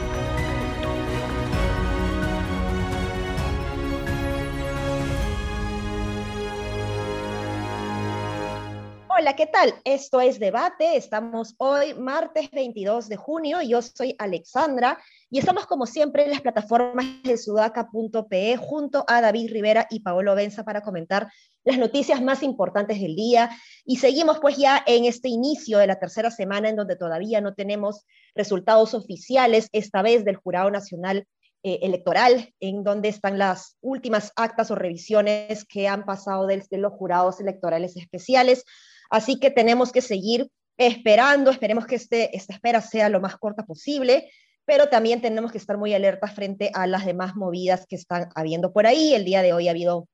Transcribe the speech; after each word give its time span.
Hola, 9.19 9.35
¿qué 9.35 9.47
tal? 9.47 9.73
Esto 9.83 10.21
es 10.21 10.37
Debate. 10.37 10.95
Estamos 10.95 11.55
hoy, 11.57 11.95
martes 11.95 12.51
22 12.51 13.09
de 13.09 13.15
junio. 13.15 13.63
Yo 13.63 13.81
soy 13.81 14.15
Alexandra 14.19 14.99
y 15.31 15.39
estamos, 15.39 15.65
como 15.65 15.87
siempre, 15.87 16.25
en 16.25 16.29
las 16.29 16.41
plataformas 16.41 17.23
de 17.23 17.35
sudaca.pe 17.35 18.57
junto 18.57 19.05
a 19.07 19.19
David 19.21 19.51
Rivera 19.51 19.87
y 19.89 20.01
Paolo 20.01 20.35
Benza 20.35 20.63
para 20.63 20.81
comentar 20.81 21.31
las 21.63 21.79
noticias 21.79 22.21
más 22.21 22.43
importantes 22.43 23.01
del 23.01 23.15
día. 23.15 23.49
Y 23.85 23.97
seguimos, 23.97 24.37
pues, 24.37 24.55
ya 24.57 24.83
en 24.85 25.05
este 25.05 25.29
inicio 25.29 25.79
de 25.79 25.87
la 25.87 25.97
tercera 25.97 26.29
semana 26.29 26.69
en 26.69 26.75
donde 26.75 26.95
todavía 26.95 27.41
no 27.41 27.55
tenemos 27.55 28.05
resultados 28.35 28.93
oficiales, 28.93 29.67
esta 29.71 30.03
vez 30.03 30.25
del 30.25 30.35
Jurado 30.35 30.69
Nacional 30.69 31.25
eh, 31.63 31.79
electoral, 31.81 32.53
en 32.59 32.83
donde 32.83 33.09
están 33.09 33.39
las 33.39 33.77
últimas 33.81 34.31
actas 34.35 34.69
o 34.69 34.75
revisiones 34.75 35.65
que 35.65 35.87
han 35.87 36.05
pasado 36.05 36.45
desde 36.45 36.77
los 36.77 36.93
jurados 36.93 37.41
electorales 37.41 37.97
especiales. 37.97 38.63
Así 39.09 39.39
que 39.39 39.51
tenemos 39.51 39.91
que 39.91 40.01
seguir 40.01 40.49
esperando, 40.77 41.51
esperemos 41.51 41.85
que 41.85 41.95
este, 41.95 42.35
esta 42.35 42.53
espera 42.53 42.81
sea 42.81 43.09
lo 43.09 43.19
más 43.19 43.37
corta 43.37 43.65
posible, 43.65 44.29
pero 44.65 44.89
también 44.89 45.21
tenemos 45.21 45.51
que 45.51 45.57
estar 45.57 45.77
muy 45.77 45.93
alertas 45.93 46.33
frente 46.33 46.71
a 46.73 46.87
las 46.87 47.05
demás 47.05 47.35
movidas 47.35 47.85
que 47.87 47.95
están 47.95 48.29
habiendo 48.35 48.73
por 48.73 48.85
ahí. 48.85 49.13
El 49.13 49.25
día 49.25 49.41
de 49.41 49.53
hoy 49.53 49.67
ha 49.67 49.71
habido 49.71 50.07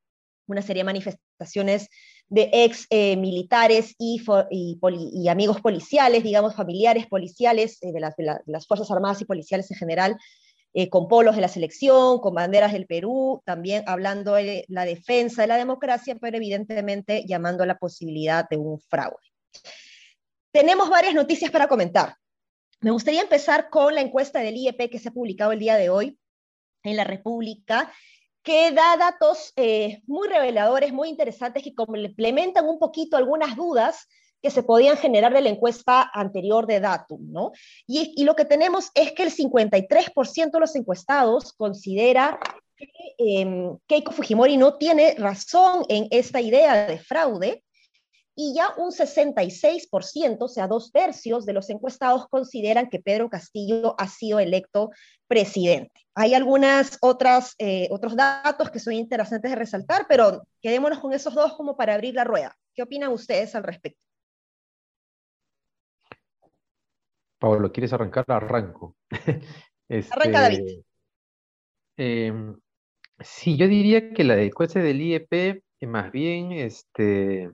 una 0.47 0.61
serie 0.61 0.81
de 0.81 0.85
manifestaciones 0.85 1.89
de 2.29 2.49
ex 2.51 2.87
eh, 2.89 3.17
militares 3.17 3.95
y, 3.97 4.23
amigos 5.29 5.61
policiales, 5.61 6.23
digamos, 6.23 6.55
familiares 6.55 7.07
policiales, 7.07 7.77
eh, 7.81 7.91
de, 7.91 7.99
las 8.45 8.67
Fuerzas 8.67 8.89
Armadas 8.91 9.21
y 9.21 9.25
policiales 9.25 9.69
en 9.71 9.77
general, 9.77 10.17
eh, 10.75 10.89
con 10.89 11.07
polos 11.07 11.35
de 11.35 11.41
la 11.41 11.47
selección, 11.47 12.19
con 12.19 12.33
banderas 12.33 12.73
del 12.73 12.87
Perú, 12.87 13.41
también 13.45 13.83
hablando 13.85 14.33
de 14.33 14.65
la 14.67 14.85
defensa 14.85 15.43
de 15.43 15.47
la 15.47 15.57
democracia, 15.57 16.17
pero 16.19 16.37
evidentemente 16.37 17.25
llamando 17.27 17.63
a 17.63 17.67
la 17.67 17.77
posibilidad 17.77 18.49
de 18.49 18.57
un 18.57 18.79
fraude. 18.79 19.15
Tenemos 20.51 20.89
varias 20.89 21.13
noticias 21.13 21.51
para 21.51 21.67
comentar. 21.67 22.15
Me 22.81 22.91
gustaría 22.91 23.21
empezar 23.21 23.69
con 23.69 23.93
la 23.93 24.01
encuesta 24.01 24.39
del 24.39 24.57
IEP 24.57 24.89
que 24.89 24.99
se 24.99 25.09
ha 25.09 25.13
publicado 25.13 25.51
el 25.51 25.59
día 25.59 25.75
de 25.75 25.89
hoy 25.89 26.17
en 26.83 26.97
la 26.97 27.03
República, 27.03 27.93
que 28.41 28.71
da 28.71 28.97
datos 28.97 29.53
eh, 29.55 30.01
muy 30.05 30.27
reveladores, 30.27 30.91
muy 30.91 31.07
interesantes, 31.07 31.63
que 31.63 31.73
complementan 31.73 32.67
un 32.67 32.77
poquito 32.79 33.15
algunas 33.15 33.55
dudas 33.55 34.07
que 34.43 34.51
se 34.51 34.61
podían 34.61 34.97
generar 34.97 35.33
de 35.33 35.41
la 35.41 35.49
encuesta 35.49 36.11
anterior 36.13 36.67
de 36.67 36.81
Datum, 36.81 37.31
¿no? 37.31 37.53
Y, 37.87 38.23
lo 38.25 38.35
que 38.35 38.43
tenemos 38.43 38.91
es 38.93 39.13
que 39.13 39.23
el 39.23 39.31
53% 39.31 40.51
de 40.51 40.59
los 40.59 40.75
encuestados 40.75 41.53
considera 41.53 42.37
que 42.75 42.87
em, 43.17 43.77
Keiko 43.87 44.11
Fujimori 44.11 44.57
no 44.57 44.77
tiene 44.77 45.15
razón 45.17 45.85
en 45.87 46.07
esta 46.11 46.41
idea 46.41 46.87
de 46.87 46.99
fraude, 46.99 47.63
y 48.35 48.55
ya 48.55 48.73
un 48.77 48.91
66%, 48.91 50.37
o 50.39 50.47
sea, 50.47 50.67
dos 50.67 50.91
tercios 50.91 51.45
de 51.45 51.53
los 51.53 51.69
encuestados 51.69 52.27
consideran 52.27 52.89
que 52.89 52.99
Pedro 52.99 53.29
Castillo 53.29 53.95
ha 53.97 54.07
sido 54.07 54.39
electo 54.39 54.89
presidente. 55.27 56.01
Hay 56.15 56.33
algunas 56.33 56.97
otras 57.01 57.53
eh, 57.59 57.87
otros 57.91 58.15
datos 58.15 58.71
que 58.71 58.79
son 58.79 58.93
interesantes 58.93 59.51
de 59.51 59.55
resaltar, 59.55 60.05
pero 60.09 60.43
quedémonos 60.61 60.99
con 60.99 61.13
esos 61.13 61.33
dos 61.35 61.53
como 61.53 61.77
para 61.77 61.93
abrir 61.93 62.15
la 62.15 62.23
rueda. 62.23 62.57
¿Qué 62.73 62.81
opinan 62.81 63.11
ustedes 63.11 63.53
al 63.53 63.63
respecto? 63.63 64.03
Pablo, 67.43 67.73
¿quieres 67.73 67.91
arrancar? 67.91 68.23
Arranco. 68.29 68.95
este, 69.89 70.13
Arranca 70.13 70.41
David. 70.43 70.79
Em, 71.97 72.55
sí, 73.19 73.57
yo 73.57 73.67
diría 73.67 74.13
que 74.13 74.23
la 74.23 74.41
encuesta 74.41 74.79
del 74.79 75.01
IEP, 75.01 75.33
eh, 75.33 75.61
más 75.85 76.09
bien, 76.13 76.53
este, 76.53 77.51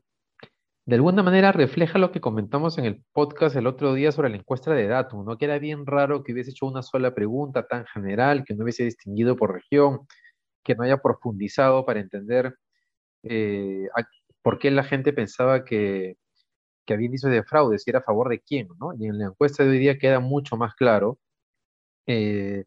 de 0.86 0.96
alguna 0.96 1.24
manera 1.24 1.52
refleja 1.52 1.98
lo 1.98 2.12
que 2.12 2.22
comentamos 2.22 2.78
en 2.78 2.86
el 2.86 3.04
podcast 3.14 3.56
el 3.56 3.66
otro 3.66 3.96
día 3.96 4.12
sobre 4.12 4.30
la 4.30 4.38
encuesta 4.38 4.72
de 4.76 4.86
Datum, 4.86 5.26
¿no? 5.26 5.40
Que 5.40 5.46
era 5.46 5.58
bien 5.58 5.88
raro 5.88 6.24
que 6.24 6.34
hubiese 6.34 6.52
hecho 6.52 6.68
una 6.68 6.84
sola 6.84 7.16
pregunta 7.16 7.66
tan 7.66 7.88
general, 7.88 8.44
que 8.46 8.54
no 8.54 8.66
hubiese 8.66 8.84
distinguido 8.84 9.36
por 9.36 9.56
región, 9.56 10.02
que 10.64 10.76
no 10.76 10.84
haya 10.84 10.98
profundizado 10.98 11.84
para 11.84 12.00
entender 12.00 12.54
eh, 13.24 13.88
por 14.44 14.60
qué 14.60 14.70
la 14.70 14.84
gente 14.84 15.14
pensaba 15.14 15.66
que 15.66 16.18
que 16.90 16.96
había 16.96 17.06
indicios 17.06 17.32
de 17.32 17.44
fraude, 17.44 17.78
si 17.78 17.92
era 17.92 18.00
a 18.00 18.04
favor 18.04 18.30
de 18.30 18.40
quién, 18.42 18.68
¿no? 18.80 18.94
Y 18.98 19.06
en 19.06 19.20
la 19.20 19.28
encuesta 19.28 19.64
de 19.64 19.70
hoy 19.70 19.78
día 19.80 20.00
queda 20.00 20.20
mucho 20.20 20.58
más 20.58 20.74
claro 20.74 21.20
eh, 22.08 22.66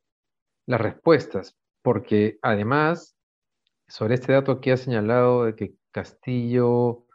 las 0.67 0.81
respuestas, 0.81 1.57
porque 1.83 2.39
además, 2.43 3.17
sobre 3.89 4.15
este 4.15 4.33
dato 4.33 4.61
que 4.61 4.73
ha 4.73 4.77
señalado 4.77 5.47
de 5.47 5.57
que 5.57 5.75
Castillo, 5.91 7.07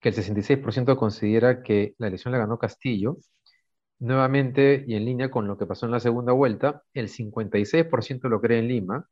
que 0.00 0.08
el 0.10 0.14
66% 0.14 0.96
considera 0.96 1.62
que 1.62 1.94
la 1.98 2.08
elección 2.08 2.32
la 2.32 2.38
ganó 2.38 2.58
Castillo, 2.58 3.18
nuevamente 3.98 4.84
y 4.86 4.94
en 4.96 5.04
línea 5.04 5.30
con 5.30 5.46
lo 5.46 5.58
que 5.58 5.66
pasó 5.66 5.84
en 5.86 5.92
la 5.92 6.00
segunda 6.00 6.32
vuelta, 6.32 6.82
el 6.94 7.08
56% 7.10 8.28
lo 8.30 8.40
cree 8.40 8.60
en 8.60 8.68
Lima, 8.68 9.08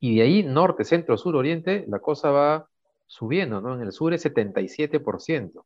y 0.00 0.16
de 0.16 0.22
ahí 0.24 0.42
norte, 0.42 0.84
centro, 0.84 1.16
sur, 1.16 1.36
oriente, 1.36 1.86
la 1.88 2.00
cosa 2.00 2.30
va 2.30 2.68
subiendo, 3.06 3.62
¿no? 3.62 3.74
En 3.76 3.82
el 3.82 3.92
sur 3.92 4.12
es 4.12 4.24
77% 4.26 5.64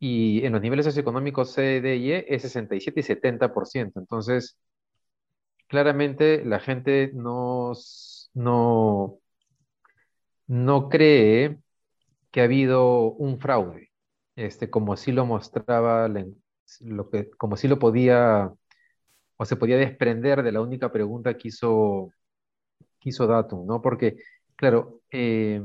y 0.00 0.44
en 0.46 0.52
los 0.54 0.62
niveles 0.62 0.86
socioeconómicos 0.86 1.52
C, 1.52 1.80
D 1.82 1.96
y 1.96 2.12
E 2.12 2.26
es 2.28 2.42
67 2.42 3.00
y 3.00 3.02
70%. 3.04 4.00
Entonces, 4.00 4.58
claramente 5.68 6.44
la 6.44 6.60
gente 6.60 7.10
no, 7.14 7.72
no, 8.34 9.18
no 10.46 10.88
cree 10.88 11.58
que 12.30 12.40
ha 12.40 12.44
habido 12.44 13.12
un 13.12 13.40
fraude, 13.40 13.90
este, 14.36 14.70
como 14.70 14.96
si 14.96 15.12
lo 15.12 15.26
mostraba, 15.26 16.08
lo 16.80 17.10
que, 17.10 17.30
como 17.32 17.56
si 17.56 17.68
lo 17.68 17.78
podía, 17.78 18.52
o 19.36 19.44
se 19.44 19.56
podía 19.56 19.76
desprender 19.78 20.42
de 20.42 20.52
la 20.52 20.60
única 20.62 20.92
pregunta 20.92 21.36
que 21.36 21.48
hizo, 21.48 22.12
que 23.00 23.10
hizo 23.10 23.26
Datum, 23.26 23.66
¿no? 23.66 23.82
Porque, 23.82 24.16
claro, 24.56 25.02
eh, 25.10 25.62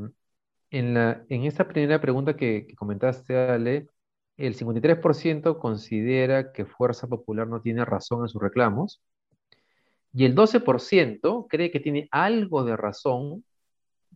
en, 0.72 0.94
la, 0.94 1.26
en 1.30 1.44
esta 1.46 1.68
primera 1.68 2.02
pregunta 2.02 2.36
que, 2.38 2.68
que 2.68 2.76
comentaste, 2.76 3.38
Ale, 3.38 3.90
el 4.38 4.56
53% 4.56 5.60
considera 5.60 6.52
que 6.52 6.66
Fuerza 6.66 7.08
Popular 7.08 7.48
no 7.48 7.62
tiene 7.62 7.86
razón 7.86 8.22
en 8.22 8.28
sus 8.28 8.42
reclamos 8.42 9.02
y 10.14 10.26
el 10.26 10.36
12% 10.36 11.48
cree 11.50 11.72
que 11.72 11.80
tiene 11.80 12.08
algo 12.12 12.64
de 12.64 12.78
razón, 12.78 13.44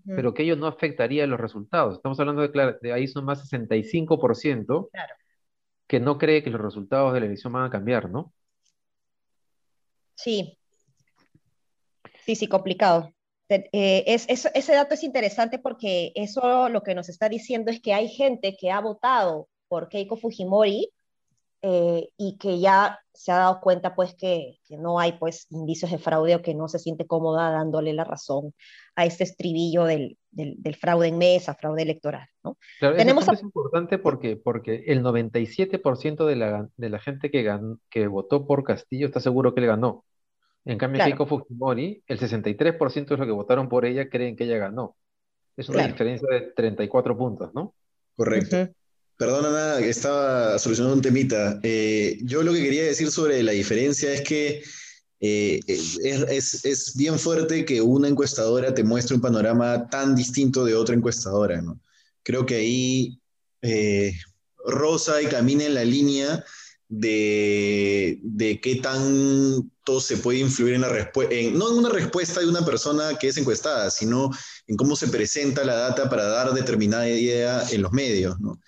pero 0.06 0.34
que 0.34 0.44
ello 0.44 0.56
no 0.56 0.68
afectaría 0.68 1.28
los 1.28 1.40
resultados. 1.40 1.97
Estamos 1.97 2.19
hablando 2.19 2.41
de, 2.41 2.78
de 2.81 2.94
ahí 2.94 3.06
son 3.08 3.25
más 3.25 3.50
65% 3.52 4.90
que 5.88 6.00
no 6.00 6.18
cree 6.18 6.41
que 6.41 6.52
los 6.52 6.62
resultados 6.62 7.13
de 7.13 7.19
la 7.19 7.25
elección 7.25 7.52
van 7.52 7.66
a 7.66 7.69
cambiar, 7.69 8.09
¿no? 8.09 8.34
Sí. 10.16 10.58
Sí, 12.25 12.35
sí, 12.35 12.47
complicado. 12.47 13.13
Eh, 13.50 14.03
es, 14.06 14.28
ese 14.29 14.74
dato 14.74 14.94
es 14.94 15.03
interesante 15.03 15.59
porque 15.59 16.12
eso 16.16 16.69
lo 16.69 16.84
que 16.84 16.94
nos 16.94 17.09
está 17.09 17.28
diciendo 17.28 17.72
es 17.72 17.81
que 17.81 17.94
hay 17.94 18.08
gente 18.08 18.56
que 18.56 18.72
ha 18.72 18.79
votado 18.79 19.50
por 19.69 19.88
Keiko 19.88 20.18
Fujimori 20.18 20.91
eh, 21.62 22.07
y 22.18 22.38
que 22.38 22.59
ya 22.59 23.00
se 23.13 23.34
ha 23.34 23.38
dado 23.38 23.59
cuenta 23.59 23.94
pues 23.94 24.16
que, 24.16 24.59
no 24.69 24.97
hay 24.97 25.13
pues 25.13 25.46
indicios 25.50 25.91
de 25.91 25.97
fraude 25.97 26.35
o 26.35 26.41
que 26.41 26.56
no 26.56 26.69
se 26.69 26.80
siente 26.80 27.06
cómoda 27.06 27.52
dándole 27.52 27.91
la 27.91 28.06
razón 28.06 28.53
a 28.96 29.06
este 29.06 29.25
estribillo 29.25 29.84
del, 29.84 30.18
del, 30.31 30.75
fraude 30.75 31.09
en 31.09 31.18
mesa, 31.18 31.56
fraude 31.56 31.81
electoral. 31.81 32.28
¿no? 32.46 32.58
Claro, 32.79 32.96
Tenemos 32.96 33.28
es 33.28 33.41
importante 33.41 33.97
porque, 33.97 34.38
porque 34.38 34.85
el 34.88 35.03
97% 35.03 36.25
de 36.25 36.35
la, 36.38 36.69
de 36.78 36.90
la 36.90 37.00
gente 37.00 37.29
que, 37.29 37.59
que 37.90 38.08
votó 38.08 38.47
por 38.47 38.64
Castillo 38.64 39.08
está 39.08 39.20
seguro 39.20 39.53
que 39.53 39.61
le 39.61 39.67
ganó. 39.67 40.05
En 40.64 40.78
cambio, 40.78 41.03
Keiko 41.03 41.26
Fujimori, 41.26 42.03
el 42.08 42.20
63% 42.20 43.05
de 43.05 43.17
los 43.17 43.26
que 43.26 43.32
votaron 43.32 43.67
por 43.67 43.85
ella 43.85 44.09
creen 44.09 44.35
que 44.35 44.46
ella 44.46 44.58
ganó. 44.58 44.96
Es 45.58 45.67
una 45.67 45.85
diferencia 45.88 46.28
de 46.32 46.41
34 46.55 47.17
puntos, 47.17 47.53
¿no? 47.53 47.73
Correcto. 48.16 48.70
Perdona, 49.20 49.80
estaba 49.80 50.58
solucionando 50.58 50.96
un 50.96 51.02
temita. 51.02 51.60
Eh, 51.62 52.20
yo 52.24 52.42
lo 52.42 52.54
que 52.54 52.64
quería 52.64 52.86
decir 52.86 53.12
sobre 53.12 53.44
la 53.44 53.52
diferencia 53.52 54.14
es 54.14 54.22
que 54.22 54.64
eh, 55.20 55.60
es, 55.68 56.94
bien 56.96 57.20
fuerte 57.20 57.66
que 57.66 57.82
una 57.82 58.08
encuestadora 58.08 58.74
te 58.74 58.86
muestre 58.86 59.16
un 59.16 59.22
panorama 59.22 59.90
tan 59.90 60.16
distinto 60.16 60.64
de 60.64 60.74
otra 60.74 60.96
encuestadora, 60.96 61.62
¿no? 61.62 61.82
Creo 62.24 62.46
que 62.46 62.56
ahí 62.56 63.20
eh, 63.62 64.14
rosa 64.66 65.22
y 65.22 65.26
camina 65.26 65.66
en 65.66 65.74
la 65.74 65.84
línea 65.84 66.46
de, 66.88 68.20
de 68.24 68.62
qué 68.62 68.78
tanto 68.78 70.00
se 70.00 70.16
puede 70.16 70.40
influir 70.40 70.76
en 70.76 70.82
la 70.82 70.90
respuesta, 70.90 71.36
no 71.52 71.72
en 71.74 71.78
una 71.78 71.90
respuesta 71.90 72.40
de 72.40 72.48
una 72.48 72.66
persona 72.66 73.18
que 73.20 73.28
es 73.28 73.36
encuestada, 73.36 73.92
sino 73.92 74.30
en 74.66 74.78
cómo 74.78 74.96
se 74.96 75.10
presenta 75.10 75.66
la 75.66 75.76
data 75.76 76.10
para 76.10 76.24
dar 76.24 76.54
determinada 76.54 77.10
idea 77.10 77.68
en 77.70 77.82
los 77.82 77.92
medios, 77.92 78.40
¿no? 78.40 78.62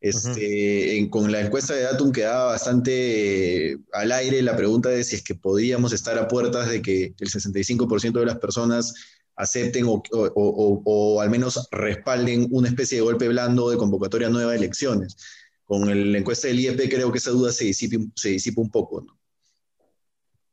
Este, 0.00 1.08
con 1.10 1.32
la 1.32 1.40
encuesta 1.40 1.74
de 1.74 1.82
Datum 1.82 2.12
quedaba 2.12 2.52
bastante 2.52 3.78
al 3.92 4.12
aire 4.12 4.42
la 4.42 4.56
pregunta 4.56 4.90
de 4.90 5.02
si 5.02 5.16
es 5.16 5.24
que 5.24 5.34
podríamos 5.34 5.92
estar 5.92 6.16
a 6.18 6.28
puertas 6.28 6.70
de 6.70 6.80
que 6.82 7.14
el 7.18 7.28
65% 7.28 8.12
de 8.12 8.26
las 8.26 8.38
personas 8.38 8.94
acepten 9.34 9.86
o, 9.88 11.20
al 11.20 11.30
menos 11.30 11.68
respalden 11.72 12.46
una 12.50 12.68
especie 12.68 12.98
de 12.98 13.02
golpe 13.02 13.28
blando 13.28 13.70
de 13.70 13.76
convocatoria 13.76 14.28
nueva 14.28 14.52
de 14.52 14.58
elecciones. 14.58 15.16
Con 15.64 16.12
la 16.12 16.18
encuesta 16.18 16.48
del 16.48 16.60
IEP 16.60 16.88
creo 16.88 17.10
que 17.10 17.18
esa 17.18 17.30
duda 17.30 17.52
se 17.52 17.64
disipa, 17.64 17.96
se 18.14 18.30
disipa 18.30 18.60
un 18.60 18.70
poco. 18.70 19.02
¿no? 19.02 19.18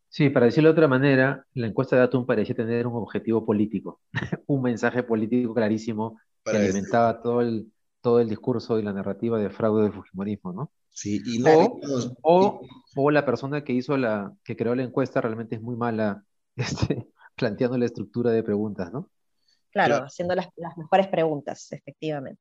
Sí, 0.10 0.30
para 0.30 0.48
decirlo 0.48 0.70
de 0.70 0.74
otra 0.74 0.88
manera, 0.88 1.46
la 1.54 1.68
encuesta 1.68 1.96
de 1.96 2.02
Datum 2.02 2.26
parecía 2.26 2.56
tener 2.56 2.88
un 2.88 2.96
objetivo 2.96 3.46
político, 3.46 4.02
un 4.48 4.64
mensaje 4.64 5.04
político 5.04 5.54
clarísimo 5.54 6.20
que 6.44 6.58
alimentaba 6.58 7.22
todo 7.22 7.42
el, 7.42 7.68
todo 8.06 8.19
el 8.19 8.30
discurso 8.30 8.78
y 8.78 8.84
la 8.84 8.94
narrativa 8.94 9.40
de 9.40 9.50
fraude 9.50 9.81
del 9.81 9.94
Fujimorismo, 9.94 10.54
¿no? 10.54 10.72
Sí, 10.92 11.24
y 11.25 11.44
o, 12.22 12.62
o, 12.96 13.10
la 13.10 13.25
persona 13.25 13.63
que 13.63 13.74
hizo 13.74 13.98
la, 13.98 14.31
que 14.44 14.56
creó 14.56 14.75
la 14.75 14.84
encuesta 14.84 15.22
realmente 15.22 15.56
es 15.56 15.62
muy 15.63 15.75
mala 15.75 16.24
este, 16.56 17.07
planteando 17.36 17.80
la 17.80 17.86
estructura 17.86 18.30
de 18.30 18.44
preguntas, 18.44 18.94
¿no? 18.94 19.10
Claro, 19.72 20.04
haciendo 20.06 20.36
las, 20.36 20.50
mejores 20.78 21.07
preguntas, 21.07 21.72
efectivamente. 21.72 22.40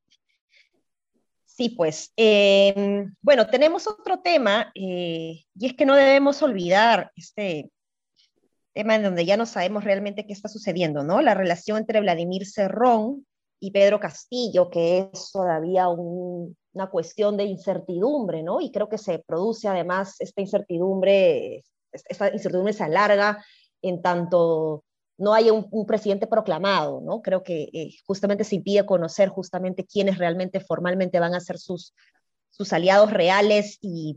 Sí, 1.45 1.69
pues, 1.69 2.13
em, 2.15 3.15
bueno, 3.23 3.47
tenemos 3.47 3.87
otro 3.87 4.19
tema, 4.19 4.71
eh, 4.75 5.45
y 5.55 5.65
es 5.65 5.73
que 5.73 5.87
no 5.87 5.95
debemos 5.95 6.43
olvidar 6.43 7.11
este 7.15 7.71
tema 8.71 8.97
en 8.97 9.01
donde 9.01 9.25
ya 9.25 9.35
no 9.35 9.47
sabemos 9.47 9.83
realmente 9.83 10.27
qué 10.27 10.33
está 10.33 10.47
sucediendo, 10.47 11.03
¿no? 11.03 11.23
La 11.23 11.33
relación 11.33 11.79
entre 11.79 12.01
Vladimir 12.01 12.45
Cerrón 12.45 13.25
y 13.59 13.71
Pedro 13.71 13.99
Castillo, 13.99 14.69
que 14.69 15.09
es 15.13 15.31
todavía 15.31 15.87
una 15.87 16.89
cuestión 16.89 17.37
de 17.37 17.45
incertidumbre, 17.45 18.43
¿no? 18.43 18.61
Y 18.61 18.71
creo 18.71 18.89
que 18.89 18.97
se 18.97 19.19
produce 19.19 19.67
además 19.67 20.15
esta 20.19 20.41
incertidumbre, 20.41 21.63
esta 21.91 22.33
incertidumbre 22.33 22.73
se 22.73 22.83
alarga 22.83 23.43
en 23.81 24.01
tanto 24.01 24.83
no 25.17 25.33
haya 25.33 25.53
un, 25.53 25.85
presidente 25.85 26.27
proclamado, 26.27 27.01
¿no? 27.01 27.21
Creo 27.21 27.43
que 27.43 27.69
eh, 27.73 27.91
justamente 28.05 28.43
se 28.43 28.55
impide 28.55 28.85
conocer 28.85 29.29
justamente 29.29 29.85
quiénes 29.85 30.17
realmente 30.17 30.59
formalmente 30.59 31.19
van 31.19 31.33
a 31.35 31.39
ser 31.39 31.57
sus, 31.57 31.93
sus 32.49 32.73
aliados 32.73 33.11
reales 33.11 33.77
y, 33.81 34.15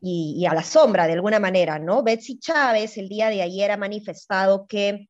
y, 0.00 0.44
a 0.46 0.54
la 0.54 0.62
sombra 0.62 1.06
de 1.06 1.14
alguna 1.14 1.40
manera, 1.40 1.78
¿no? 1.78 2.02
Betsy 2.02 2.38
Chávez 2.38 2.98
el 2.98 3.08
día 3.08 3.30
de 3.30 3.42
ayer 3.42 3.70
ha 3.70 3.76
manifestado 3.76 4.66
que 4.66 5.08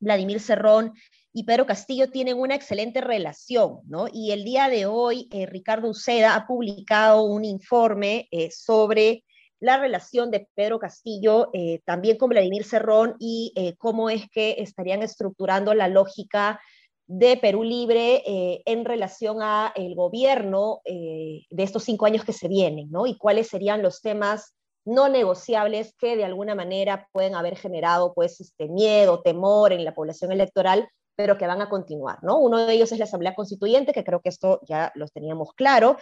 Vladimir 0.00 0.40
Cerrón 0.40 0.92
y 1.32 1.44
Pedro 1.44 1.66
Castillo 1.66 2.10
tienen 2.10 2.38
una 2.38 2.54
excelente 2.54 3.00
relación, 3.00 3.80
¿no? 3.86 4.06
Y 4.12 4.32
el 4.32 4.44
día 4.44 4.68
de 4.68 4.86
hoy, 4.86 5.28
eh, 5.32 5.46
Ricardo 5.46 5.88
Uceda 5.88 6.34
ha 6.34 6.46
publicado 6.46 7.22
un 7.22 7.44
informe 7.44 8.28
eh, 8.30 8.50
sobre 8.50 9.24
la 9.58 9.78
relación 9.78 10.30
de 10.30 10.48
Pedro 10.54 10.78
Castillo 10.78 11.48
eh, 11.54 11.80
también 11.84 12.18
con 12.18 12.28
Vladimir 12.30 12.64
Cerrón 12.64 13.14
y 13.20 13.54
cómo 13.78 14.10
es 14.10 14.28
que 14.30 14.56
estarían 14.58 15.02
estructurando 15.02 15.72
la 15.72 15.86
lógica 15.86 16.60
de 17.06 17.36
Perú 17.36 17.62
Libre 17.62 18.22
en 18.66 18.84
relación 18.84 19.38
a 19.40 19.72
el 19.76 19.94
gobierno 19.94 20.80
de 20.84 21.62
estos 21.62 21.84
cinco 21.84 22.06
años 22.06 22.24
que 22.24 22.32
se 22.32 22.48
vienen, 22.48 22.90
¿no? 22.90 23.06
Y 23.06 23.16
cuáles 23.16 23.46
serían 23.46 23.82
los 23.82 24.00
temas 24.00 24.52
no 24.84 25.08
negociables 25.08 25.94
que 25.96 26.16
de 26.16 26.24
alguna 26.24 26.56
manera 26.56 27.08
pueden 27.12 27.36
haber 27.36 27.56
generado 27.56 28.14
pues 28.14 28.40
este 28.40 28.68
miedo, 28.68 29.22
temor 29.22 29.72
en 29.72 29.84
la 29.84 29.94
población 29.94 30.32
electoral 30.32 30.88
pero 31.16 31.36
que 31.36 31.46
van 31.46 31.60
a 31.60 31.68
continuar, 31.68 32.18
¿no? 32.22 32.38
Uno 32.38 32.66
de 32.66 32.72
ellos 32.72 32.92
es 32.92 32.98
la 32.98 33.04
Asamblea 33.04 33.34
Constituyente, 33.34 33.92
que 33.92 34.04
creo 34.04 34.20
que 34.20 34.30
esto 34.30 34.60
ya 34.66 34.92
los 34.94 35.12
teníamos 35.12 35.52
claro, 35.54 35.96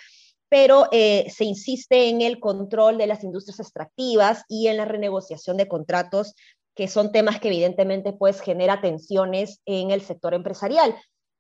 pero 0.49 0.89
eh, 0.91 1.27
se 1.31 1.45
insiste 1.45 2.09
en 2.09 2.23
el 2.23 2.41
control 2.41 2.99
de 2.99 3.07
las 3.07 3.23
industrias 3.25 3.61
extractivas 3.61 4.45
y 4.49 4.67
en 4.67 4.77
la 4.77 4.85
renegociación 4.85 5.57
de 5.57 5.69
contratos, 5.69 6.35
que 6.75 6.89
son 6.89 7.13
temas 7.13 7.41
que 7.41 7.49
evidentemente 7.49 8.13
pues 8.13 8.41
genera 8.41 8.81
tensiones 8.81 9.61
en 9.65 9.91
el 9.91 10.03
sector 10.03 10.35
empresarial. 10.35 10.95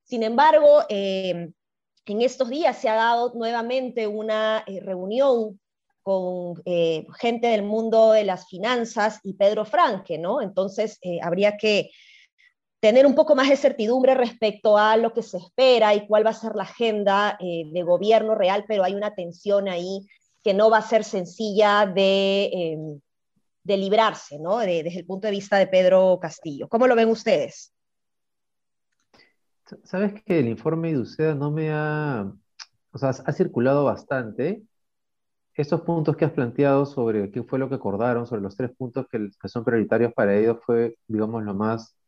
Sin 0.04 0.22
embargo, 0.22 0.84
eh, 0.88 1.50
en 2.06 2.22
estos 2.22 2.48
días 2.48 2.76
se 2.78 2.88
ha 2.88 2.94
dado 2.94 3.32
nuevamente 3.34 4.06
una 4.06 4.64
eh, 4.66 4.80
reunión 4.80 5.60
con 6.02 6.56
gente 7.18 7.48
del 7.48 7.62
mundo 7.62 8.12
de 8.12 8.24
las 8.24 8.48
finanzas 8.48 9.20
y 9.22 9.34
Pedro 9.34 9.64
Franque, 9.66 10.16
¿no? 10.16 10.40
Entonces, 10.40 10.98
habría 11.22 11.58
que 11.58 11.90
tener 12.80 13.06
un 13.06 13.14
poco 13.14 13.36
más 13.36 13.48
de 13.48 13.56
certidumbre 13.56 14.14
respecto 14.14 14.78
a 14.78 14.96
lo 14.96 15.12
que 15.12 15.22
se 15.22 15.36
espera 15.36 15.94
y 15.94 16.06
cuál 16.06 16.24
va 16.24 16.30
a 16.30 16.34
ser 16.34 16.56
la 16.56 16.62
agenda 16.62 17.36
eh, 17.38 17.64
de 17.70 17.82
gobierno 17.82 18.34
real, 18.34 18.64
pero 18.66 18.82
hay 18.82 18.94
una 18.94 19.14
tensión 19.14 19.68
ahí 19.68 20.06
que 20.42 20.54
no 20.54 20.70
va 20.70 20.78
a 20.78 20.82
ser 20.82 21.04
sencilla 21.04 21.86
de, 21.86 22.50
em, 22.52 23.00
de 23.62 23.76
librarse, 23.76 24.38
¿no? 24.38 24.58
desde 24.58 24.98
el 24.98 25.04
punto 25.04 25.26
de 25.26 25.32
vista 25.32 25.58
de 25.58 25.66
Pedro 25.66 26.18
Castillo. 26.20 26.68
¿Cómo 26.68 26.86
lo 26.86 26.96
ven 26.96 27.10
ustedes? 27.10 27.74
Sabes 29.84 30.14
que 30.24 30.40
el 30.40 30.48
informe 30.48 30.92
de 30.92 30.98
UCEDA 30.98 31.34
no 31.34 31.50
me 31.50 31.70
ha, 31.70 32.32
o 32.92 32.98
sea, 32.98 33.10
ha 33.10 33.32
circulado 33.32 33.84
bastante. 33.84 34.62
Estos 35.54 35.82
puntos 35.82 36.16
que 36.16 36.24
has 36.24 36.32
planteado 36.32 36.86
sobre 36.86 37.30
qué 37.30 37.42
fue 37.42 37.58
lo 37.58 37.68
que 37.68 37.74
acordaron, 37.74 38.26
sobre 38.26 38.40
los 38.40 38.56
tres 38.56 38.70
puntos 38.76 39.06
que, 39.08 39.28
que 39.40 39.48
son 39.48 39.62
prioritarios 39.62 40.12
para 40.14 40.34
ellos, 40.34 40.58
fue, 40.64 40.96
digamos, 41.06 41.44
lo 41.44 41.54
más 41.54 41.99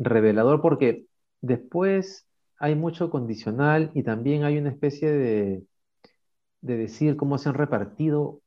revelador 0.00 0.62
porque 0.62 1.06
después 1.42 2.28
hay 2.58 2.76
mucho 2.76 3.10
condicional 3.10 3.92
y 3.94 4.04
también 4.04 4.44
hay 4.44 4.58
una 4.58 4.70
especie 4.70 5.10
de, 5.12 5.64
de 6.60 6.76
decir 6.76 7.16
cómo 7.16 7.38
se 7.38 7.48
han 7.48 7.54
repartido, 7.54 8.42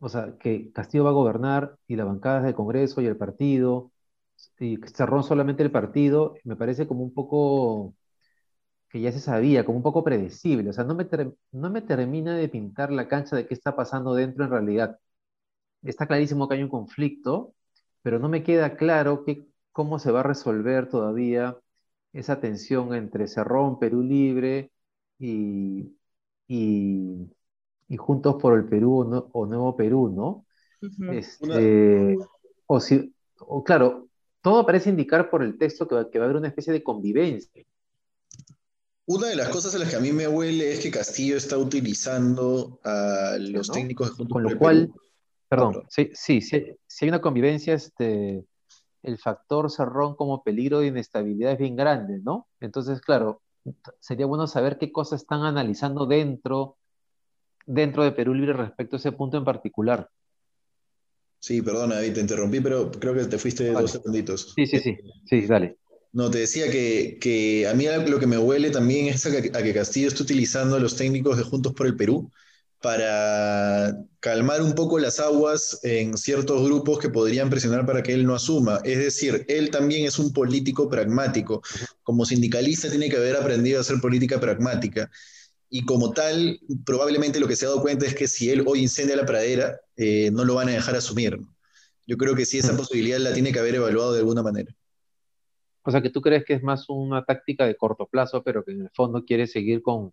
o 0.00 0.08
sea, 0.08 0.36
que 0.38 0.72
Castillo 0.72 1.04
va 1.04 1.10
a 1.10 1.12
gobernar 1.14 1.76
y 1.88 1.96
las 1.96 2.06
bancadas 2.06 2.44
del 2.44 2.54
Congreso 2.54 3.00
y 3.02 3.06
el 3.06 3.16
partido, 3.16 3.92
y 4.60 4.78
cerró 4.94 5.22
solamente 5.22 5.62
el 5.62 5.72
partido, 5.72 6.34
me 6.44 6.56
parece 6.56 6.86
como 6.88 7.02
un 7.04 7.14
poco 7.14 7.94
que 8.90 9.00
ya 9.00 9.12
se 9.12 9.20
sabía, 9.20 9.64
como 9.64 9.78
un 9.78 9.82
poco 9.82 10.04
predecible, 10.04 10.70
o 10.70 10.72
sea, 10.72 10.84
no 10.84 10.94
me, 10.94 11.08
no 11.52 11.70
me 11.70 11.82
termina 11.82 12.36
de 12.36 12.48
pintar 12.48 12.92
la 12.92 13.08
cancha 13.08 13.36
de 13.36 13.46
qué 13.46 13.54
está 13.54 13.74
pasando 13.76 14.14
dentro 14.14 14.44
en 14.44 14.50
realidad. 14.50 14.98
Está 15.82 16.06
clarísimo 16.06 16.48
que 16.48 16.56
hay 16.56 16.62
un 16.62 16.70
conflicto, 16.70 17.54
pero 18.02 18.18
no 18.18 18.28
me 18.28 18.42
queda 18.44 18.76
claro 18.76 19.24
qué, 19.24 19.46
cómo 19.72 19.98
se 19.98 20.12
va 20.12 20.20
a 20.20 20.24
resolver 20.24 20.88
todavía 20.88 21.58
esa 22.12 22.40
tensión 22.40 22.94
entre 22.94 23.26
Cerrón, 23.26 23.78
Perú 23.78 24.02
Libre 24.02 24.70
y, 25.18 25.96
Juntos 27.96 28.36
por 28.40 28.58
el 28.58 28.64
Perú 28.64 29.28
o, 29.32 29.46
Nuevo 29.46 29.76
Perú, 29.76 30.12
¿no? 30.14 30.46
Este, 31.12 32.16
o, 32.66 32.80
si, 32.80 33.14
o 33.38 33.62
claro, 33.62 34.08
todo 34.40 34.66
parece 34.66 34.90
indicar 34.90 35.30
por 35.30 35.42
el 35.42 35.56
texto 35.56 35.86
que 35.86 35.94
va, 35.94 36.10
que 36.10 36.18
va 36.18 36.24
a 36.24 36.26
haber 36.26 36.38
una 36.38 36.48
especie 36.48 36.72
de 36.72 36.82
convivencia. 36.82 37.64
Una 39.06 39.28
de 39.28 39.36
las 39.36 39.48
cosas 39.48 39.74
en 39.74 39.80
las 39.80 39.90
que 39.90 39.96
a 39.96 40.00
mí 40.00 40.12
me 40.12 40.26
huele 40.26 40.72
es 40.72 40.80
que 40.80 40.90
Castillo 40.90 41.36
está 41.36 41.58
utilizando 41.58 42.80
a 42.84 43.36
los 43.38 43.70
técnicos 43.70 44.08
de 44.08 44.14
Juntos 44.14 44.32
Con 44.32 44.42
lo 44.44 44.58
cual, 44.58 44.92
perdón, 45.48 45.84
sí, 45.88 46.10
sí, 46.14 46.40
sí, 46.40 46.64
si 46.86 47.04
hay 47.04 47.08
una 47.08 47.20
convivencia, 47.20 47.74
este, 47.74 48.44
el 49.02 49.18
factor 49.18 49.70
cerrón 49.70 50.14
como 50.14 50.42
peligro 50.42 50.80
de 50.80 50.88
inestabilidad 50.88 51.52
es 51.52 51.58
bien 51.58 51.76
grande, 51.76 52.20
¿no? 52.22 52.48
Entonces, 52.60 53.00
claro, 53.00 53.42
sería 54.00 54.26
bueno 54.26 54.46
saber 54.46 54.78
qué 54.78 54.92
cosas 54.92 55.22
están 55.22 55.42
analizando 55.42 56.06
dentro, 56.06 56.76
dentro 57.66 58.04
de 58.04 58.12
Perú 58.12 58.34
Libre 58.34 58.52
respecto 58.52 58.96
a 58.96 58.98
ese 58.98 59.12
punto 59.12 59.36
en 59.38 59.44
particular. 59.44 60.08
Sí, 61.38 61.60
perdona, 61.60 61.96
David, 61.96 62.14
te 62.14 62.20
interrumpí, 62.20 62.60
pero 62.60 62.90
creo 62.92 63.14
que 63.14 63.24
te 63.24 63.38
fuiste 63.38 63.72
dos 63.72 63.90
segunditos. 63.90 64.52
Sí, 64.54 64.66
sí, 64.66 64.78
sí, 64.78 64.96
sí, 65.24 65.46
dale. 65.46 65.76
No, 66.12 66.30
te 66.30 66.38
decía 66.38 66.70
que, 66.70 67.66
a 67.68 67.74
mí 67.74 67.86
lo 68.08 68.20
que 68.20 68.26
me 68.26 68.38
huele 68.38 68.70
también 68.70 69.06
es 69.06 69.26
a 69.26 69.30
que, 69.30 69.50
a 69.56 69.62
que 69.62 69.74
Castillo 69.74 70.08
está 70.08 70.22
utilizando 70.22 70.76
a 70.76 70.80
los 70.80 70.94
técnicos 70.94 71.38
de 71.38 71.42
Juntos 71.42 71.72
por 71.72 71.86
el 71.86 71.96
Perú 71.96 72.30
para 72.82 73.96
calmar 74.20 74.60
un 74.60 74.74
poco 74.74 74.98
las 74.98 75.20
aguas 75.20 75.80
en 75.82 76.18
ciertos 76.18 76.62
grupos 76.64 76.98
que 76.98 77.08
podrían 77.08 77.48
presionar 77.48 77.86
para 77.86 78.02
que 78.02 78.12
él 78.12 78.26
no 78.26 78.34
asuma. 78.34 78.80
Es 78.84 78.98
decir, 78.98 79.46
él 79.48 79.70
también 79.70 80.04
es 80.04 80.18
un 80.18 80.32
político 80.32 80.88
pragmático. 80.88 81.62
Como 82.02 82.26
sindicalista 82.26 82.90
tiene 82.90 83.08
que 83.08 83.16
haber 83.16 83.36
aprendido 83.36 83.78
a 83.78 83.80
hacer 83.80 84.00
política 84.00 84.38
pragmática. 84.38 85.10
Y 85.70 85.86
como 85.86 86.12
tal, 86.12 86.60
probablemente 86.84 87.40
lo 87.40 87.48
que 87.48 87.56
se 87.56 87.64
ha 87.64 87.70
dado 87.70 87.80
cuenta 87.80 88.04
es 88.04 88.14
que 88.14 88.28
si 88.28 88.50
él 88.50 88.64
hoy 88.66 88.80
incendia 88.80 89.16
la 89.16 89.24
pradera, 89.24 89.80
eh, 89.96 90.30
no 90.30 90.44
lo 90.44 90.56
van 90.56 90.68
a 90.68 90.72
dejar 90.72 90.96
asumir. 90.96 91.40
Yo 92.06 92.16
creo 92.18 92.34
que 92.34 92.44
sí, 92.44 92.58
esa 92.58 92.76
posibilidad 92.76 93.18
la 93.18 93.32
tiene 93.32 93.52
que 93.52 93.60
haber 93.60 93.76
evaluado 93.76 94.12
de 94.12 94.18
alguna 94.18 94.42
manera. 94.42 94.74
O 95.84 95.90
sea, 95.90 96.02
que 96.02 96.10
tú 96.10 96.20
crees 96.20 96.44
que 96.44 96.54
es 96.54 96.62
más 96.62 96.88
una 96.88 97.24
táctica 97.24 97.66
de 97.66 97.76
corto 97.76 98.06
plazo, 98.06 98.42
pero 98.42 98.64
que 98.64 98.72
en 98.72 98.82
el 98.82 98.90
fondo 98.90 99.24
quiere 99.24 99.46
seguir 99.46 99.82
con, 99.82 100.12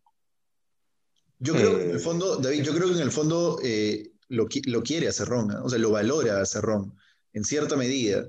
yo 1.40 1.54
creo 1.54 1.78
que 1.78 1.84
en 1.84 1.90
el 1.92 1.96
eh, 1.96 2.00
fondo, 2.00 2.38
David, 2.38 2.64
yo 2.64 2.74
creo 2.74 2.88
que 2.88 2.96
en 2.96 3.02
el 3.02 3.12
fondo 3.12 3.60
eh, 3.64 4.12
lo, 4.28 4.48
quiere 4.48 5.08
a 5.08 5.14
Cerrón, 5.14 5.52
o 5.52 5.70
sea, 5.70 5.80
lo 5.80 5.92
valora 5.92 6.42
a 6.42 6.46
Cerrón, 6.46 6.94
en 7.34 7.44
cierta 7.46 7.78
medida. 7.78 8.28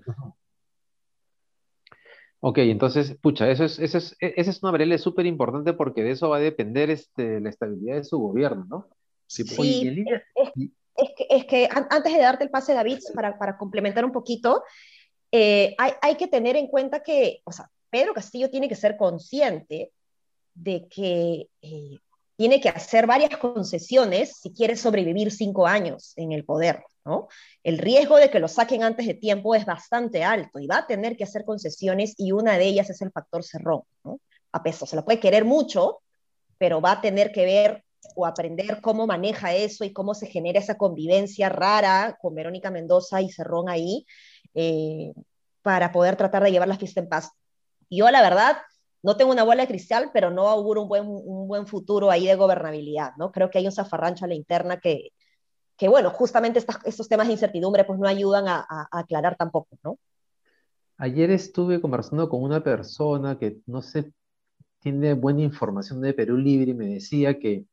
Ok, 2.39 2.59
entonces, 2.59 3.17
pucha, 3.21 3.51
eso 3.51 3.65
es, 3.65 3.79
eso 3.79 3.99
es, 3.99 4.17
e, 4.21 4.35
esa 4.37 4.51
es 4.51 4.63
una 4.63 4.73
variable 4.73 4.97
súper 4.99 5.27
importante 5.27 5.73
porque 5.73 6.03
de 6.03 6.13
eso 6.13 6.31
va 6.31 6.39
a 6.39 6.41
depender 6.41 6.89
este, 6.89 7.41
la 7.41 7.51
estabilidad 7.51 7.97
de 7.97 8.05
su 8.05 8.19
gobierno, 8.19 8.65
¿no? 8.69 8.89
Sí, 9.27 9.45
pues. 9.45 9.59
es, 9.59 11.11
que, 11.17 11.27
es 11.29 11.45
que 11.45 11.69
antes 11.71 12.13
de 12.13 12.21
darte 12.21 12.45
el 12.45 12.51
pase, 12.51 12.75
David, 12.75 12.99
para, 13.15 13.39
para 13.39 13.59
complementar 13.59 14.05
un 14.05 14.13
poquito, 14.13 14.63
eh, 15.33 15.75
hay, 15.79 15.93
hay, 16.01 16.17
que 16.17 16.29
tener 16.29 16.57
en 16.57 16.69
cuenta 16.69 17.03
que, 17.03 17.41
o 17.45 17.53
sea, 17.53 17.71
Pedro 17.91 18.15
Castillo 18.15 18.51
tiene 18.51 18.69
que 18.69 18.75
ser 18.75 18.97
consciente 18.97 19.93
de 20.55 20.89
que 20.89 21.49
eh, 21.63 21.99
tiene 22.41 22.59
que 22.59 22.71
hacer 22.71 23.07
varias 23.07 23.37
concesiones 23.37 24.39
si 24.41 24.51
quiere 24.55 24.75
sobrevivir 24.75 25.31
cinco 25.31 25.67
años 25.67 26.15
en 26.17 26.33
el 26.33 26.47
poder, 26.47 26.83
¿no? 27.05 27.29
El 27.63 27.77
riesgo 27.77 28.17
de 28.17 28.31
que 28.31 28.39
lo 28.39 28.49
saquen 28.49 28.83
antes 28.83 29.07
de 29.07 29.13
tiempo 29.13 29.55
es 29.55 29.67
bastante 29.67 30.25
alto 30.25 30.59
y 30.59 30.67
va 30.67 30.79
a 30.79 30.87
tener 30.87 31.19
que 31.19 31.25
hacer 31.25 31.45
concesiones 31.45 32.15
y 32.17 32.33
una 32.33 32.57
de 32.57 32.65
ellas 32.65 32.89
es 32.89 33.03
el 33.03 33.13
factor 33.13 33.45
cerrón, 33.45 33.83
¿no? 34.05 34.21
A 34.53 34.63
peso, 34.63 34.87
se 34.87 34.97
lo 34.97 35.05
puede 35.05 35.21
querer 35.21 35.45
mucho, 35.45 36.01
pero 36.57 36.81
va 36.81 36.93
a 36.93 37.01
tener 37.03 37.31
que 37.31 37.45
ver 37.45 37.85
o 38.17 38.25
aprender 38.25 38.81
cómo 38.81 39.07
maneja 39.07 39.53
eso 39.53 39.85
y 39.85 39.93
cómo 39.93 40.15
se 40.15 40.27
genera 40.27 40.61
esa 40.61 40.79
convivencia 40.79 41.51
rara 41.51 42.17
con 42.23 42.35
Verónica 42.35 42.71
Mendoza 42.71 43.21
y 43.21 43.29
Cerrón 43.29 43.69
ahí 43.69 44.07
eh, 44.55 45.13
para 45.61 45.93
poder 45.93 46.17
tratar 46.17 46.43
de 46.43 46.53
llevar 46.53 46.69
la 46.69 46.79
fiesta 46.79 47.01
en 47.01 47.09
paz. 47.11 47.33
Yo, 47.91 48.11
la 48.11 48.23
verdad, 48.23 48.57
no 49.03 49.17
tengo 49.17 49.33
una 49.33 49.45
bola 49.45 49.63
de 49.63 49.69
cristal, 49.69 50.11
pero 50.13 50.31
no 50.31 50.49
auguro 50.49 50.83
un 50.83 50.89
buen, 50.89 51.05
un 51.07 51.49
buen 51.49 51.67
futuro 51.67 52.11
ahí 52.11 52.27
de 52.27 52.35
gobernabilidad, 52.35 53.13
¿no? 53.17 53.33
Creo 53.33 53.51
que 53.51 53.59
hay 53.59 53.67
un 53.67 53.73
zafarrancho 53.73 54.25
a 54.25 54.29
la 54.29 54.35
interna 54.35 54.79
que, 54.79 55.13
que 55.81 55.89
bueno, 55.89 56.11
justamente 56.11 56.63
estos 56.85 57.09
temas 57.09 57.27
de 57.27 57.33
incertidumbre 57.33 57.85
pues 57.85 57.99
no 57.99 58.07
ayudan 58.07 58.47
a, 58.49 58.67
aclarar 58.93 59.37
tampoco, 59.37 59.79
¿no? 59.83 59.99
Ayer 60.99 61.31
estuve 61.31 61.81
conversando 61.81 62.29
con 62.29 62.43
una 62.43 62.63
persona 62.63 63.39
que, 63.39 63.61
no 63.65 63.81
sé, 63.81 64.13
tiene 64.81 65.15
buena 65.15 65.41
información 65.41 66.03
de 66.03 66.13
Perú 66.13 66.37
Libre 66.37 66.73
y 66.73 66.75
me 66.75 66.87
decía 66.87 67.39
que, 67.39 67.65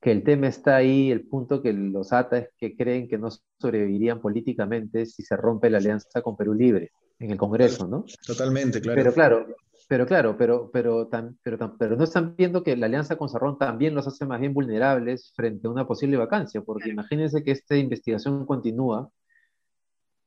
que 0.00 0.12
el 0.12 0.24
tema 0.24 0.48
está 0.48 0.76
ahí, 0.76 1.10
el 1.10 1.26
punto 1.26 1.60
que 1.60 1.74
los 1.74 2.14
ata 2.14 2.38
es 2.38 2.48
que 2.56 2.74
creen 2.74 3.06
que 3.06 3.18
no 3.18 3.28
sobrevivirían 3.58 4.22
políticamente 4.22 5.04
si 5.04 5.22
se 5.22 5.36
rompe 5.36 5.68
la 5.68 5.76
alianza 5.76 6.22
con 6.22 6.38
Perú 6.38 6.54
Libre 6.54 6.92
en 7.18 7.32
el 7.32 7.36
Congreso, 7.36 7.86
¿no? 7.86 8.06
Totalmente, 8.26 8.80
claro. 8.80 8.96
Pero 8.98 9.12
claro, 9.12 9.46
pero 9.90 10.06
claro, 10.06 10.36
pero, 10.36 10.70
pero, 10.70 11.08
pero, 11.42 11.76
pero 11.76 11.96
no 11.96 12.04
están 12.04 12.36
viendo 12.36 12.62
que 12.62 12.76
la 12.76 12.86
alianza 12.86 13.16
con 13.16 13.28
Sarrón 13.28 13.58
también 13.58 13.92
los 13.92 14.06
hace 14.06 14.24
más 14.24 14.38
bien 14.38 14.54
vulnerables 14.54 15.32
frente 15.34 15.66
a 15.66 15.70
una 15.70 15.84
posible 15.84 16.16
vacancia, 16.16 16.62
porque 16.62 16.90
imagínense 16.90 17.42
que 17.42 17.50
esta 17.50 17.76
investigación 17.76 18.46
continúa, 18.46 19.10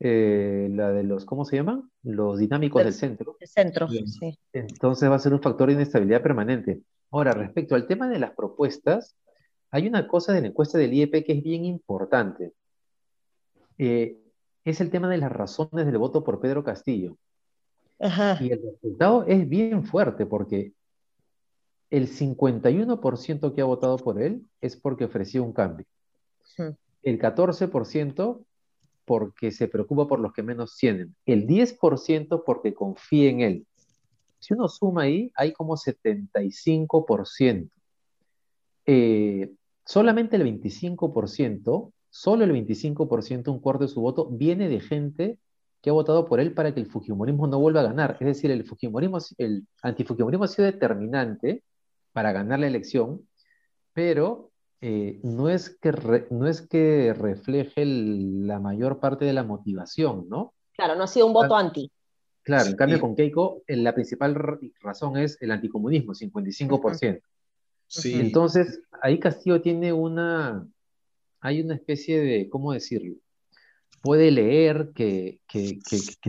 eh, 0.01 0.67
la 0.69 0.91
de 0.91 1.03
los, 1.03 1.23
¿cómo 1.23 1.45
se 1.45 1.55
llaman? 1.55 1.89
Los 2.01 2.39
dinámicos 2.39 2.83
del 2.83 2.91
centro. 2.91 3.37
El 3.39 3.47
centro, 3.47 3.87
sí. 3.87 4.37
Entonces 4.51 5.09
va 5.09 5.15
a 5.15 5.19
ser 5.19 5.33
un 5.33 5.41
factor 5.41 5.69
de 5.69 5.75
inestabilidad 5.75 6.21
permanente. 6.21 6.81
Ahora, 7.09 7.31
respecto 7.31 7.75
al 7.75 7.87
tema 7.87 8.09
de 8.09 8.19
las 8.19 8.31
propuestas, 8.31 9.15
hay 9.71 9.87
una 9.87 10.09
cosa 10.09 10.33
de 10.33 10.41
la 10.41 10.47
encuesta 10.47 10.77
del 10.77 10.91
IEP 10.91 11.25
que 11.25 11.31
es 11.31 11.41
bien 11.41 11.63
importante. 11.63 12.51
Eh, 13.77 14.17
es 14.65 14.81
el 14.81 14.89
tema 14.89 15.07
de 15.07 15.19
las 15.19 15.31
razones 15.31 15.85
del 15.85 15.97
voto 15.99 16.21
por 16.21 16.41
Pedro 16.41 16.65
Castillo. 16.65 17.15
Y 18.41 18.51
el 18.51 18.61
resultado 18.61 19.25
es 19.25 19.47
bien 19.47 19.85
fuerte 19.85 20.25
porque 20.25 20.73
el 21.89 22.09
51% 22.09 23.53
que 23.53 23.61
ha 23.61 23.65
votado 23.65 23.97
por 23.97 24.21
él 24.21 24.45
es 24.59 24.75
porque 24.75 25.05
ofreció 25.05 25.43
un 25.43 25.53
cambio. 25.53 25.85
El 27.03 27.19
14% 27.19 28.43
porque 29.05 29.51
se 29.51 29.67
preocupa 29.67 30.07
por 30.07 30.19
los 30.19 30.33
que 30.33 30.43
menos 30.43 30.75
tienen. 30.77 31.15
El 31.25 31.47
10% 31.47 32.43
porque 32.45 32.73
confía 32.73 33.29
en 33.29 33.41
él. 33.41 33.67
Si 34.39 34.53
uno 34.53 34.67
suma 34.67 35.03
ahí, 35.03 35.31
hay 35.35 35.53
como 35.53 35.77
75%. 35.77 37.69
Eh, 38.85 39.49
solamente 39.85 40.35
el 40.35 40.43
25%, 40.43 41.93
solo 42.09 42.43
el 42.43 42.51
25%, 42.51 43.47
un 43.49 43.59
cuarto 43.59 43.83
de 43.83 43.89
su 43.89 44.01
voto, 44.01 44.27
viene 44.29 44.67
de 44.67 44.81
gente 44.81 45.37
que 45.83 45.89
ha 45.89 45.93
votado 45.93 46.25
por 46.25 46.39
él 46.39 46.53
para 46.53 46.73
que 46.73 46.79
el 46.79 46.85
Fujimorismo 46.87 47.45
no 47.45 47.59
vuelva 47.59 47.81
a 47.81 47.83
ganar. 47.83 48.15
Es 48.21 48.25
decir, 48.25 48.49
el, 48.49 48.63
Fujimorismo, 48.63 49.17
el 49.37 49.67
antifujimorismo 49.81 50.45
ha 50.45 50.47
sido 50.47 50.65
determinante 50.65 51.61
para 52.13 52.31
ganar 52.31 52.59
la 52.59 52.67
elección, 52.67 53.27
pero 53.91 54.51
eh, 54.79 55.19
no, 55.23 55.49
es 55.49 55.77
que 55.81 55.91
no 56.31 56.47
es 56.47 56.61
que 56.61 57.13
refleje 57.13 57.83
la 57.85 58.61
mayor 58.61 59.01
parte 59.01 59.25
de 59.25 59.33
la 59.33 59.43
motivación, 59.43 60.29
¿no? 60.29 60.53
Claro, 60.71 60.95
no 60.95 61.03
ha 61.03 61.07
sido 61.07 61.27
un 61.27 61.33
voto 61.33 61.53
anti. 61.53 61.91
Claro, 62.43 62.69
en 62.69 62.77
cambio 62.77 63.01
con 63.01 63.13
Keiko 63.13 63.63
la 63.67 63.93
principal 63.93 64.37
razón 64.79 65.17
es 65.17 65.37
el 65.41 65.51
anticomunismo, 65.51 66.13
55%. 66.13 67.21
Sí. 67.87 68.13
Entonces, 68.13 68.81
ahí 69.01 69.19
Castillo 69.19 69.61
tiene 69.61 69.91
una, 69.91 70.65
hay 71.41 71.61
una 71.61 71.75
especie 71.75 72.21
de, 72.21 72.49
¿cómo 72.49 72.71
decirlo? 72.71 73.15
Puede 74.03 74.31
leer, 74.31 74.91
que, 74.93 75.39
que, 75.47 75.79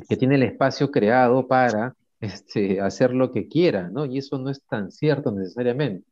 que, 0.09 0.17
tiene 0.17 0.37
el 0.37 0.45
espacio 0.45 0.93
creado 0.93 1.49
para 1.49 1.97
este, 2.21 2.81
hacer 2.81 3.13
lo 3.13 3.33
que 3.33 3.49
quiera, 3.49 3.91
¿no? 3.91 4.07
Y 4.07 4.19
eso 4.19 4.39
no 4.39 4.49
es 4.49 4.63
tan 4.63 4.93
cierto 4.93 5.33
necesariamente. 5.33 6.07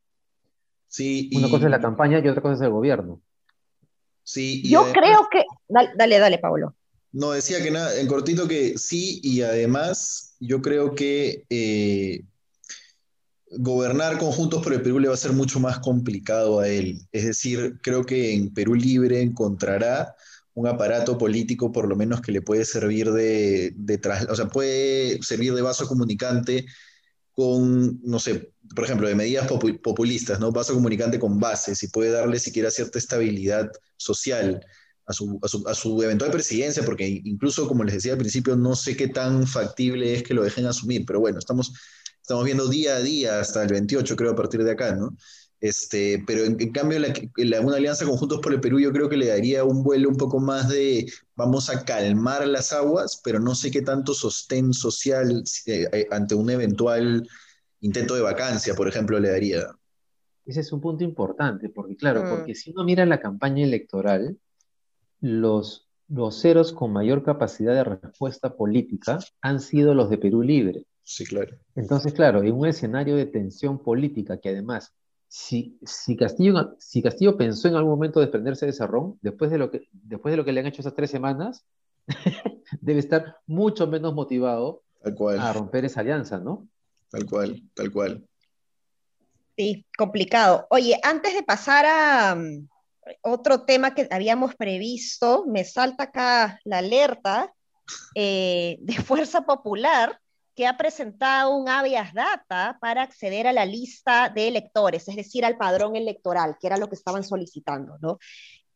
Sí, 0.88 1.30
Una 1.36 1.48
cosa 1.48 1.66
es 1.66 1.70
la 1.70 1.80
campaña 1.80 2.18
y 2.18 2.28
otra 2.28 2.42
cosa 2.42 2.54
es 2.54 2.60
el 2.62 2.70
gobierno. 2.70 3.22
Sí, 4.24 4.68
Yo 4.68 4.90
creo 4.92 5.28
que... 5.30 5.44
Dale, 5.68 6.18
dale, 6.18 6.38
Pablo. 6.38 6.74
No, 7.12 7.30
decía 7.30 7.62
que 7.62 7.70
nada, 7.70 7.96
en 7.96 8.08
cortito 8.08 8.48
que 8.48 8.76
sí, 8.76 9.20
y 9.22 9.42
además 9.42 10.34
yo 10.40 10.62
creo 10.62 10.96
que 10.96 11.44
eh, 11.48 12.24
gobernar 13.52 14.18
conjuntos 14.18 14.64
por 14.64 14.72
el 14.72 14.82
Perú 14.82 14.98
le 14.98 15.08
va 15.08 15.14
a 15.14 15.18
ser 15.18 15.32
mucho 15.32 15.60
más 15.60 15.78
complicado 15.78 16.58
a 16.58 16.66
él. 16.66 17.02
Es 17.12 17.24
decir, 17.24 17.78
creo 17.82 18.04
que 18.04 18.34
en 18.34 18.52
Perú 18.52 18.74
Libre 18.74 19.22
encontrará 19.22 20.16
un 20.54 20.66
aparato 20.66 21.16
político 21.16 21.72
por 21.72 21.88
lo 21.88 21.96
menos 21.96 22.20
que 22.20 22.32
le 22.32 22.42
puede 22.42 22.64
servir 22.64 23.10
de, 23.12 23.72
de 23.74 24.00
o 24.28 24.36
sea, 24.36 24.48
puede 24.48 25.22
servir 25.22 25.54
de 25.54 25.62
vaso 25.62 25.86
comunicante 25.86 26.66
con, 27.32 28.00
no 28.02 28.18
sé, 28.18 28.52
por 28.74 28.84
ejemplo, 28.84 29.08
de 29.08 29.14
medidas 29.14 29.48
populistas, 29.48 30.38
¿no? 30.38 30.52
Vaso 30.52 30.74
comunicante 30.74 31.18
con 31.18 31.40
bases 31.40 31.82
y 31.82 31.88
puede 31.88 32.10
darle 32.10 32.38
siquiera 32.38 32.70
cierta 32.70 32.98
estabilidad 32.98 33.70
social 33.96 34.64
a 35.06 35.12
su, 35.12 35.38
a 35.42 35.48
su, 35.48 35.66
a 35.66 35.74
su 35.74 36.02
eventual 36.02 36.30
presidencia, 36.30 36.84
porque 36.84 37.08
incluso, 37.24 37.66
como 37.66 37.84
les 37.84 37.94
decía 37.94 38.12
al 38.12 38.18
principio, 38.18 38.54
no 38.56 38.76
sé 38.76 38.96
qué 38.96 39.08
tan 39.08 39.46
factible 39.46 40.14
es 40.14 40.22
que 40.22 40.34
lo 40.34 40.42
dejen 40.42 40.66
asumir, 40.66 41.04
pero 41.06 41.20
bueno, 41.20 41.38
estamos, 41.38 41.72
estamos 42.20 42.44
viendo 42.44 42.68
día 42.68 42.96
a 42.96 43.00
día 43.00 43.40
hasta 43.40 43.62
el 43.62 43.68
28, 43.72 44.14
creo, 44.14 44.32
a 44.32 44.36
partir 44.36 44.62
de 44.62 44.72
acá, 44.72 44.94
¿no? 44.94 45.16
Este, 45.62 46.20
pero 46.26 46.42
en, 46.42 46.56
cambio, 46.72 46.98
la, 46.98 47.60
una 47.60 47.76
alianza 47.76 48.04
conjuntos 48.04 48.40
por 48.40 48.52
el 48.52 48.60
Perú 48.60 48.80
yo 48.80 48.92
creo 48.92 49.08
que 49.08 49.16
le 49.16 49.28
daría 49.28 49.62
un 49.62 49.84
vuelo 49.84 50.08
un 50.08 50.16
poco 50.16 50.40
más 50.40 50.68
de 50.68 51.06
vamos 51.36 51.70
a 51.70 51.84
calmar 51.84 52.48
las 52.48 52.72
aguas, 52.72 53.20
pero 53.22 53.38
no 53.38 53.54
sé 53.54 53.70
qué 53.70 53.80
tanto 53.80 54.12
sostén 54.12 54.72
social 54.72 55.44
eh, 55.66 55.86
eh, 55.92 56.06
ante 56.10 56.34
un 56.34 56.50
eventual 56.50 57.28
intento 57.80 58.16
de 58.16 58.22
vacancia, 58.22 58.74
por 58.74 58.88
ejemplo, 58.88 59.20
le 59.20 59.30
daría. 59.30 59.68
Ese 60.44 60.60
es 60.60 60.72
un 60.72 60.80
punto 60.80 61.04
importante, 61.04 61.68
porque 61.68 61.94
claro, 61.94 62.24
mm. 62.24 62.30
porque 62.30 62.56
si 62.56 62.72
uno 62.72 62.82
mira 62.82 63.06
la 63.06 63.20
campaña 63.20 63.62
electoral, 63.62 64.36
los 65.20 65.88
voceros 66.08 66.72
con 66.72 66.92
mayor 66.92 67.22
capacidad 67.22 67.72
de 67.72 67.84
respuesta 67.84 68.56
política 68.56 69.20
han 69.40 69.60
sido 69.60 69.94
los 69.94 70.10
de 70.10 70.18
Perú 70.18 70.42
Libre. 70.42 70.86
Sí, 71.04 71.24
claro. 71.24 71.56
Entonces, 71.76 72.12
claro, 72.14 72.42
en 72.42 72.52
un 72.52 72.66
escenario 72.66 73.14
de 73.14 73.26
tensión 73.26 73.78
política 73.78 74.38
que 74.40 74.48
además 74.48 74.92
si, 75.32 75.78
si, 75.82 76.14
Castillo, 76.14 76.76
si 76.78 77.00
Castillo 77.00 77.38
pensó 77.38 77.66
en 77.66 77.76
algún 77.76 77.92
momento 77.92 78.20
desprenderse 78.20 78.66
de 78.66 78.74
Cerrón, 78.74 79.18
después 79.22 79.50
de 79.50 79.56
lo 79.56 79.70
que, 79.70 79.88
después 79.90 80.30
de 80.30 80.36
lo 80.36 80.44
que 80.44 80.52
le 80.52 80.60
han 80.60 80.66
hecho 80.66 80.82
esas 80.82 80.94
tres 80.94 81.10
semanas, 81.10 81.64
debe 82.82 82.98
estar 82.98 83.38
mucho 83.46 83.86
menos 83.86 84.12
motivado 84.12 84.82
a 85.02 85.52
romper 85.54 85.86
esa 85.86 86.00
alianza, 86.00 86.38
¿no? 86.38 86.68
Tal 87.08 87.24
cual, 87.24 87.62
tal 87.72 87.90
cual. 87.90 88.28
Sí, 89.56 89.86
complicado. 89.96 90.66
Oye, 90.68 91.00
antes 91.02 91.32
de 91.32 91.42
pasar 91.42 91.86
a 91.86 92.34
um, 92.34 92.68
otro 93.22 93.62
tema 93.62 93.94
que 93.94 94.06
habíamos 94.10 94.54
previsto, 94.54 95.46
me 95.46 95.64
salta 95.64 96.04
acá 96.04 96.60
la 96.64 96.78
alerta 96.78 97.54
eh, 98.14 98.76
de 98.82 98.94
Fuerza 98.96 99.46
Popular 99.46 100.20
que 100.54 100.66
ha 100.66 100.76
presentado 100.76 101.54
un 101.56 101.68
habeas 101.68 102.12
data 102.12 102.78
para 102.80 103.02
acceder 103.02 103.46
a 103.46 103.52
la 103.52 103.64
lista 103.64 104.28
de 104.28 104.48
electores, 104.48 105.08
es 105.08 105.16
decir, 105.16 105.44
al 105.44 105.56
padrón 105.56 105.96
electoral, 105.96 106.56
que 106.60 106.66
era 106.66 106.76
lo 106.76 106.88
que 106.88 106.94
estaban 106.94 107.24
solicitando, 107.24 107.96
¿no? 108.00 108.18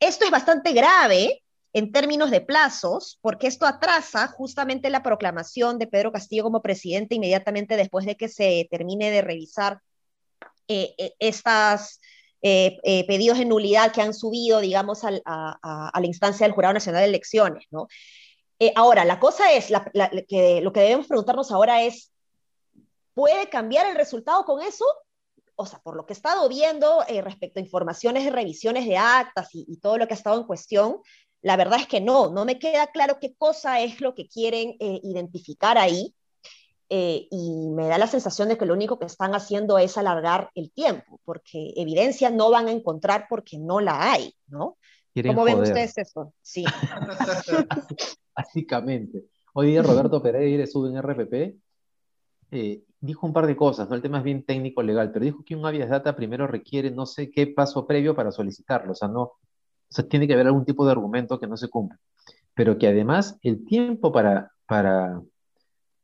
Esto 0.00 0.24
es 0.24 0.30
bastante 0.30 0.72
grave 0.72 1.42
en 1.72 1.92
términos 1.92 2.30
de 2.30 2.40
plazos, 2.40 3.18
porque 3.20 3.46
esto 3.46 3.66
atrasa 3.66 4.28
justamente 4.28 4.88
la 4.88 5.02
proclamación 5.02 5.78
de 5.78 5.86
Pedro 5.86 6.12
Castillo 6.12 6.42
como 6.44 6.62
presidente 6.62 7.14
inmediatamente 7.14 7.76
después 7.76 8.06
de 8.06 8.16
que 8.16 8.28
se 8.28 8.66
termine 8.70 9.10
de 9.10 9.20
revisar 9.20 9.80
eh, 10.68 10.94
eh, 10.96 11.12
estas 11.18 12.00
eh, 12.40 12.78
pedidos 13.06 13.38
de 13.38 13.44
nulidad 13.44 13.92
que 13.92 14.00
han 14.00 14.14
subido, 14.14 14.60
digamos, 14.60 15.04
a, 15.04 15.10
a, 15.24 16.00
la 16.00 16.06
instancia 16.06 16.46
del 16.46 16.54
Jurado 16.54 16.74
Nacional 16.74 17.02
de 17.02 17.08
Elecciones, 17.08 17.66
¿no? 17.70 17.88
Eh, 18.58 18.72
ahora, 18.74 19.04
la 19.04 19.20
cosa 19.20 19.52
es, 19.52 19.70
que, 20.28 20.60
lo 20.62 20.72
que 20.72 20.80
debemos 20.80 21.06
preguntarnos 21.06 21.50
ahora 21.50 21.82
es, 21.82 22.10
¿Puede 23.16 23.48
cambiar 23.48 23.86
el 23.86 23.96
resultado 23.96 24.44
con 24.44 24.60
eso? 24.60 24.84
O 25.54 25.64
sea, 25.64 25.78
por 25.78 25.96
lo 25.96 26.04
que 26.04 26.12
he 26.12 26.16
estado 26.16 26.46
viendo 26.50 27.02
eh, 27.08 27.22
respecto 27.22 27.58
a 27.58 27.62
informaciones 27.62 28.26
de 28.26 28.30
revisiones 28.30 28.84
de 28.84 28.98
actas 28.98 29.48
y, 29.54 29.78
todo 29.78 29.96
lo 29.96 30.06
que 30.06 30.12
ha 30.12 30.18
estado 30.18 30.38
en 30.38 30.46
cuestión, 30.46 30.98
la 31.40 31.56
verdad 31.56 31.80
es 31.80 31.86
que 31.86 32.02
no, 32.02 32.30
no 32.30 32.44
me 32.44 32.58
queda 32.58 32.88
claro 32.88 33.16
qué 33.18 33.34
cosa 33.34 33.80
es 33.80 34.02
lo 34.02 34.14
que 34.14 34.28
quieren 34.28 34.76
eh, 34.80 35.00
identificar 35.02 35.78
ahí. 35.78 36.14
Eh, 36.90 37.26
y 37.30 37.70
me 37.70 37.88
da 37.88 37.96
la 37.96 38.06
sensación 38.06 38.50
de 38.50 38.58
que 38.58 38.66
lo 38.66 38.74
único 38.74 38.98
que 38.98 39.06
están 39.06 39.34
haciendo 39.34 39.78
es 39.78 39.96
alargar 39.96 40.50
el 40.54 40.70
tiempo, 40.70 41.18
porque 41.24 41.72
evidencia 41.74 42.28
no 42.28 42.50
van 42.50 42.68
a 42.68 42.72
encontrar 42.72 43.28
porque 43.30 43.56
no 43.56 43.80
la 43.80 44.12
hay, 44.12 44.34
¿no? 44.46 44.76
¿Cómo 45.24 45.44
ven 45.44 45.60
ustedes 45.60 45.96
eso? 45.98 46.32
Sí. 46.42 46.64
Básicamente. 48.36 49.24
Hoy 49.54 49.68
día 49.68 49.82
Roberto 49.82 50.22
Pereira 50.22 50.66
sube 50.66 50.90
en 50.90 50.98
RPP, 50.98 51.58
eh, 52.50 52.82
dijo 53.00 53.26
un 53.26 53.32
par 53.32 53.46
de 53.46 53.56
cosas, 53.56 53.88
¿no? 53.88 53.94
El 53.94 54.02
tema 54.02 54.18
es 54.18 54.24
bien 54.24 54.44
técnico 54.44 54.82
legal, 54.82 55.10
pero 55.12 55.24
dijo 55.24 55.42
que 55.44 55.56
un 55.56 55.64
habeas 55.64 55.88
data 55.88 56.14
primero 56.14 56.46
requiere 56.46 56.90
no 56.90 57.06
sé 57.06 57.30
qué 57.30 57.46
paso 57.46 57.86
previo 57.86 58.14
para 58.14 58.30
solicitarlo, 58.30 58.92
o 58.92 58.94
sea, 58.94 59.08
no, 59.08 59.22
o 59.22 59.38
sea, 59.88 60.06
tiene 60.06 60.26
que 60.26 60.34
haber 60.34 60.48
algún 60.48 60.66
tipo 60.66 60.84
de 60.84 60.92
argumento 60.92 61.40
que 61.40 61.46
no 61.46 61.56
se 61.56 61.68
cumple, 61.68 61.98
pero 62.54 62.76
que 62.76 62.88
además 62.88 63.38
el 63.42 63.64
tiempo 63.64 64.12
para, 64.12 64.52
para 64.66 65.22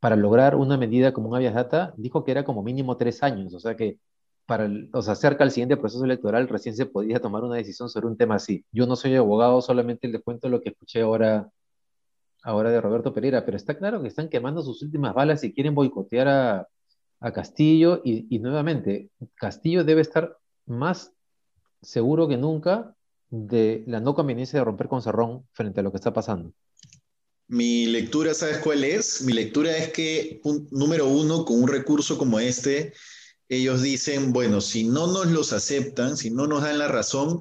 para 0.02 0.16
lograr 0.16 0.56
una 0.56 0.76
medida 0.76 1.12
como 1.12 1.28
un 1.28 1.36
habeas 1.36 1.54
data, 1.54 1.94
dijo 1.96 2.24
que 2.24 2.32
era 2.32 2.42
como 2.42 2.64
mínimo 2.64 2.96
tres 2.96 3.22
años, 3.22 3.54
o 3.54 3.60
sea 3.60 3.76
que 3.76 3.98
para 4.52 4.70
o 4.92 5.00
sea, 5.00 5.14
cerca 5.14 5.44
al 5.44 5.50
siguiente 5.50 5.78
proceso 5.78 6.04
electoral 6.04 6.46
recién 6.46 6.76
se 6.76 6.84
podía 6.84 7.20
tomar 7.20 7.42
una 7.42 7.56
decisión 7.56 7.88
sobre 7.88 8.06
un 8.06 8.18
tema 8.18 8.34
así. 8.34 8.66
Yo 8.70 8.86
no 8.86 8.96
soy 8.96 9.14
abogado, 9.14 9.62
solamente 9.62 10.08
les 10.08 10.22
cuento 10.22 10.50
lo 10.50 10.60
que 10.60 10.68
escuché 10.68 11.00
ahora, 11.00 11.48
ahora 12.42 12.68
de 12.68 12.78
Roberto 12.78 13.14
Pereira, 13.14 13.46
pero 13.46 13.56
está 13.56 13.78
claro 13.78 14.02
que 14.02 14.08
están 14.08 14.28
quemando 14.28 14.60
sus 14.60 14.82
últimas 14.82 15.14
balas 15.14 15.42
y 15.42 15.54
quieren 15.54 15.74
boicotear 15.74 16.28
a, 16.28 16.68
a 17.20 17.32
Castillo 17.32 18.02
y, 18.04 18.26
y 18.28 18.40
nuevamente, 18.40 19.08
Castillo 19.36 19.84
debe 19.84 20.02
estar 20.02 20.36
más 20.66 21.14
seguro 21.80 22.28
que 22.28 22.36
nunca 22.36 22.94
de 23.30 23.84
la 23.86 24.00
no 24.00 24.14
conveniencia 24.14 24.58
de 24.58 24.66
romper 24.66 24.88
con 24.88 25.00
Cerrón 25.00 25.46
frente 25.52 25.80
a 25.80 25.82
lo 25.82 25.92
que 25.92 25.96
está 25.96 26.12
pasando. 26.12 26.52
Mi 27.48 27.86
lectura, 27.86 28.34
¿sabes 28.34 28.58
cuál 28.58 28.84
es? 28.84 29.22
Mi 29.22 29.32
lectura 29.32 29.74
es 29.74 29.94
que, 29.94 30.42
número 30.70 31.08
uno, 31.08 31.46
con 31.46 31.62
un 31.62 31.68
recurso 31.68 32.18
como 32.18 32.38
este, 32.38 32.92
ellos 33.56 33.82
dicen, 33.82 34.32
bueno, 34.32 34.60
si 34.60 34.84
no 34.84 35.06
nos 35.06 35.26
los 35.26 35.52
aceptan, 35.52 36.16
si 36.16 36.30
no 36.30 36.46
nos 36.46 36.62
dan 36.62 36.78
la 36.78 36.88
razón, 36.88 37.40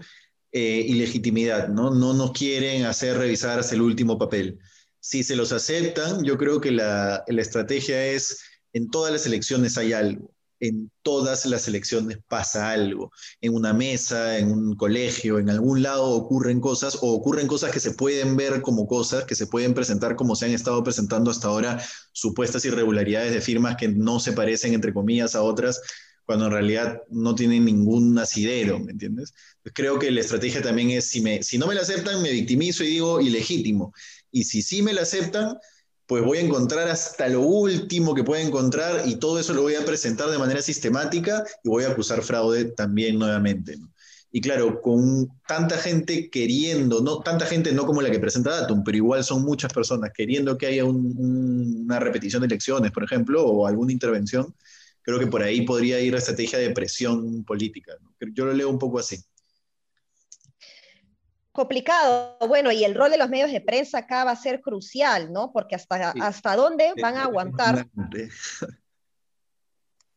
eh, 0.52 0.86
ilegitimidad, 0.88 1.70
¿no? 1.70 1.92
No 1.92 2.14
nos 2.14 2.32
quieren 2.32 2.86
hacer 2.86 3.18
revisar 3.18 3.60
hasta 3.60 3.76
el 3.76 3.82
último 3.82 4.18
papel. 4.18 4.60
Si 5.00 5.24
se 5.24 5.36
los 5.36 5.52
aceptan, 5.52 6.24
yo 6.24 6.38
creo 6.38 6.60
que 6.62 6.72
la 6.72 7.24
estrategia 7.28 8.06
es, 8.08 8.42
en 8.74 8.90
todas 8.90 9.12
las 9.12 9.26
elecciones 9.26 9.78
hay 9.78 9.94
algo 9.94 10.32
en 10.62 10.92
todas 11.02 11.46
las 11.48 11.68
elecciones 11.68 12.20
pasa 12.28 12.72
algo. 12.72 13.12
En 13.42 13.56
una 13.56 13.74
mesa, 13.74 14.38
en 14.38 14.52
un 14.52 14.76
colegio, 14.76 15.40
en 15.40 15.50
algún 15.50 15.82
lado 15.82 16.06
ocurren 16.06 16.62
cosas 16.62 17.00
o 17.02 17.12
ocurren 17.14 17.48
cosas 17.48 17.72
que 17.72 17.80
se 17.80 17.92
pueden 17.92 18.38
ver 18.38 18.62
como 18.62 18.88
cosas, 18.88 19.26
que 19.26 19.36
se 19.36 19.48
pueden 19.48 19.74
presentar 19.74 20.16
como 20.16 20.36
se 20.36 20.46
han 20.46 20.52
estado 20.52 20.84
presentando 20.84 21.32
hasta 21.32 21.48
ahora, 21.48 21.84
supuestas 22.14 22.64
irregularidades 22.64 23.34
de 23.34 23.42
firmas 23.42 23.76
que 23.76 23.88
no 23.88 24.20
se 24.20 24.34
parecen, 24.34 24.74
entre 24.74 24.94
comillas, 24.94 25.34
a 25.36 25.42
otras, 25.42 25.82
cuando 26.26 26.46
en 26.46 26.52
realidad 26.52 27.02
no 27.10 27.34
tienen 27.34 27.66
ningún 27.66 28.18
asidero, 28.20 28.80
¿me 28.80 28.92
entiendes? 28.92 29.34
Pues 29.64 29.74
creo 29.76 29.98
que 29.98 30.12
la 30.12 30.22
estrategia 30.22 30.62
también 30.62 30.92
es, 30.92 31.08
si, 31.08 31.22
me, 31.22 31.42
si 31.42 31.58
no 31.58 31.66
me 31.66 31.74
la 31.76 31.82
aceptan, 31.82 32.22
me 32.22 32.32
victimizo 32.32 32.84
y 32.84 32.88
digo 32.88 33.20
ilegítimo. 33.20 33.94
Y 34.32 34.44
si 34.44 34.62
sí 34.62 34.84
me 34.84 34.94
la 34.94 35.02
aceptan, 35.02 35.58
pues 36.12 36.26
voy 36.26 36.40
a 36.40 36.42
encontrar 36.42 36.90
hasta 36.90 37.30
lo 37.30 37.40
último 37.40 38.14
que 38.14 38.26
pueda 38.26 38.42
encontrar 38.42 39.04
y 39.08 39.16
todo 39.16 39.40
eso 39.40 39.54
lo 39.54 39.62
voy 39.62 39.76
a 39.76 39.86
presentar 39.86 40.30
de 40.30 40.38
manera 40.38 40.62
sistemática 40.62 41.46
y 41.64 41.70
voy 41.70 41.86
a 41.86 41.92
acusar 41.92 42.22
fraude 42.22 42.66
también 42.66 43.18
nuevamente. 43.18 43.78
Y 44.30 44.42
claro, 44.42 44.82
con 44.82 45.30
tanta 45.48 45.78
gente 45.78 46.30
queriendo, 46.30 47.00
no 47.00 47.20
tanta 47.20 47.46
gente 47.46 47.72
no 47.72 47.86
como 47.86 48.02
la 48.02 48.12
que 48.12 48.20
presenta 48.20 48.50
Datum, 48.50 48.84
pero 48.84 48.98
igual 48.98 49.24
son 49.24 49.44
muchas 49.44 49.72
personas 49.72 50.12
queriendo 50.14 50.58
que 50.58 50.66
haya 50.66 50.84
una 50.84 51.98
repetición 52.02 52.42
de 52.42 52.48
elecciones, 52.48 52.92
por 52.92 53.06
ejemplo, 53.06 53.46
o 53.46 53.66
alguna 53.66 53.94
intervención, 53.94 54.54
creo 55.04 55.18
que 55.18 55.28
por 55.28 55.42
ahí 55.42 55.62
podría 55.62 56.02
ir 56.02 56.12
la 56.12 56.20
estrategia 56.20 56.60
de 56.60 56.72
presión 56.72 57.46
política. 57.46 57.94
Yo 58.34 58.44
lo 58.44 58.52
leo 58.52 58.68
un 58.68 58.80
poco 58.80 59.00
así. 59.00 59.16
Complicado, 61.52 62.38
bueno, 62.48 62.72
y 62.72 62.86
el 62.86 62.96
rol 62.96 63.12
de 63.12 63.18
los 63.18 63.30
medios 63.30 63.52
de 63.52 63.60
prensa 63.60 64.00
acá 64.00 64.24
va 64.24 64.32
a 64.32 64.36
ser 64.38 64.62
crucial, 64.62 65.34
¿no? 65.34 65.52
Porque 65.52 65.76
hasta, 65.76 66.12
hasta 66.22 66.56
dónde 66.56 66.94
van 67.02 67.18
a 67.18 67.24
aguantar. 67.24 67.88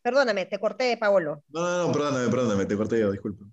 Perdóname, 0.00 0.46
te 0.46 0.60
corté, 0.60 0.96
Paolo. 0.96 1.42
No, 1.48 1.60
no, 1.60 1.86
no, 1.86 1.92
perdóname, 1.92 2.28
perdóname, 2.28 2.66
te 2.66 2.76
corté 2.76 3.00
yo, 3.00 3.10
disculpa. 3.10 3.44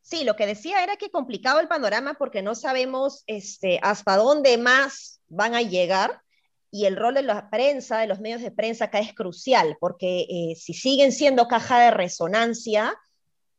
Sí, 0.00 0.24
lo 0.24 0.34
que 0.34 0.46
decía 0.46 0.82
era 0.82 0.96
que 0.96 1.10
complicado 1.10 1.60
el 1.60 1.68
panorama 1.68 2.14
porque 2.14 2.42
no 2.42 2.56
sabemos 2.56 3.22
este, 3.28 3.78
hasta 3.82 4.16
dónde 4.16 4.58
más 4.58 5.20
van 5.28 5.54
a 5.54 5.62
llegar 5.62 6.22
y 6.72 6.86
el 6.86 6.96
rol 6.96 7.14
de 7.14 7.22
la 7.22 7.50
prensa, 7.50 7.98
de 7.98 8.08
los 8.08 8.18
medios 8.18 8.40
de 8.42 8.50
prensa 8.50 8.86
acá 8.86 8.98
es 8.98 9.14
crucial 9.14 9.76
porque 9.78 10.22
eh, 10.22 10.56
si 10.56 10.74
siguen 10.74 11.12
siendo 11.12 11.46
caja 11.46 11.78
de 11.80 11.90
resonancia, 11.92 12.94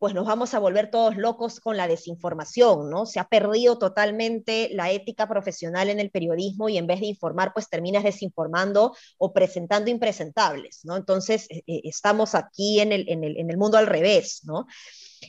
pues 0.03 0.13
nos 0.13 0.25
vamos 0.25 0.53
a 0.53 0.59
volver 0.59 0.91
todos 0.91 1.15
locos 1.15 1.61
con 1.61 1.77
la 1.77 1.87
desinformación, 1.87 2.89
¿no? 2.89 3.05
Se 3.05 3.21
ha 3.21 3.23
perdido 3.23 3.77
totalmente 3.77 4.67
la 4.73 4.91
ética 4.91 5.29
profesional 5.29 5.89
en 5.89 6.01
el 6.01 6.11
periodismo 6.11 6.67
y 6.67 6.77
en 6.77 6.87
vez 6.87 6.99
de 6.99 7.05
informar, 7.05 7.53
pues 7.53 7.69
terminas 7.69 8.03
desinformando 8.03 8.93
o 9.17 9.31
presentando 9.31 9.89
impresentables, 9.89 10.81
¿no? 10.83 10.97
Entonces, 10.97 11.47
eh, 11.49 11.63
eh, 11.67 11.79
estamos 11.85 12.35
aquí 12.35 12.81
en 12.81 12.91
el, 12.91 13.05
en, 13.07 13.23
el, 13.23 13.37
en 13.37 13.49
el 13.49 13.55
mundo 13.55 13.77
al 13.77 13.87
revés, 13.87 14.41
¿no? 14.43 14.67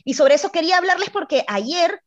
Y 0.03 0.15
sobre 0.15 0.35
eso 0.35 0.51
quería 0.51 0.77
hablarles 0.77 1.09
porque 1.09 1.45
ayer, 1.47 2.01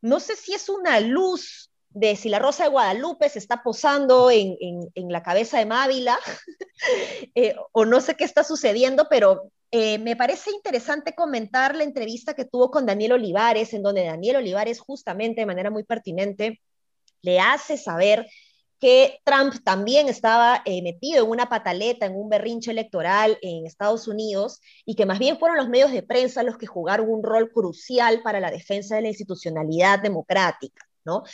no 0.00 0.20
sé 0.20 0.36
si 0.36 0.54
es 0.54 0.68
una 0.68 1.00
luz 1.00 1.72
de 1.88 2.14
si 2.14 2.28
la 2.28 2.38
Rosa 2.38 2.62
de 2.62 2.70
Guadalupe 2.70 3.30
se 3.30 3.40
está 3.40 3.64
posando 3.64 4.30
en, 4.30 4.56
en, 4.60 5.08
la 5.10 5.24
cabeza 5.24 5.58
de 5.58 5.66
Mávila, 5.66 6.16
eh, 7.34 7.56
o 7.72 7.84
no 7.84 8.00
sé 8.00 8.14
qué 8.14 8.22
está 8.22 8.44
sucediendo, 8.44 9.08
pero 9.10 9.50
eh, 9.74 9.98
me 9.98 10.16
parece 10.16 10.50
interesante 10.50 11.14
comentar 11.14 11.74
la 11.74 11.84
entrevista 11.84 12.34
que 12.34 12.44
tuvo 12.44 12.70
con 12.70 12.84
Daniel 12.84 13.12
Olivares, 13.12 13.72
en 13.72 13.82
donde 13.82 14.04
Daniel 14.04 14.36
Olivares 14.36 14.78
justamente 14.78 15.40
de 15.40 15.46
manera 15.46 15.70
muy 15.70 15.82
pertinente 15.82 16.60
le 17.22 17.40
hace 17.40 17.78
saber 17.78 18.26
que 18.78 19.20
Trump 19.24 19.54
también 19.64 20.08
estaba 20.08 20.60
eh, 20.66 20.82
metido 20.82 21.24
en 21.24 21.30
una 21.30 21.48
pataleta, 21.48 22.04
en 22.04 22.16
un 22.16 22.28
berrinche 22.28 22.70
electoral 22.70 23.38
en 23.40 23.64
Estados 23.64 24.08
Unidos, 24.08 24.60
y 24.84 24.94
que 24.94 25.06
más 25.06 25.18
bien 25.18 25.38
fueron 25.38 25.56
los 25.56 25.68
medios 25.70 25.90
de 25.90 26.02
prensa 26.02 26.42
los 26.42 26.58
que 26.58 26.66
jugaron 26.66 27.08
un 27.08 27.22
rol 27.22 27.50
crucial 27.50 28.22
para 28.22 28.40
la 28.40 28.50
defensa 28.50 28.96
de 28.96 29.02
la 29.02 29.08
institucionalidad 29.08 30.00
democrática. 30.00 30.84
¿no? 31.04 31.24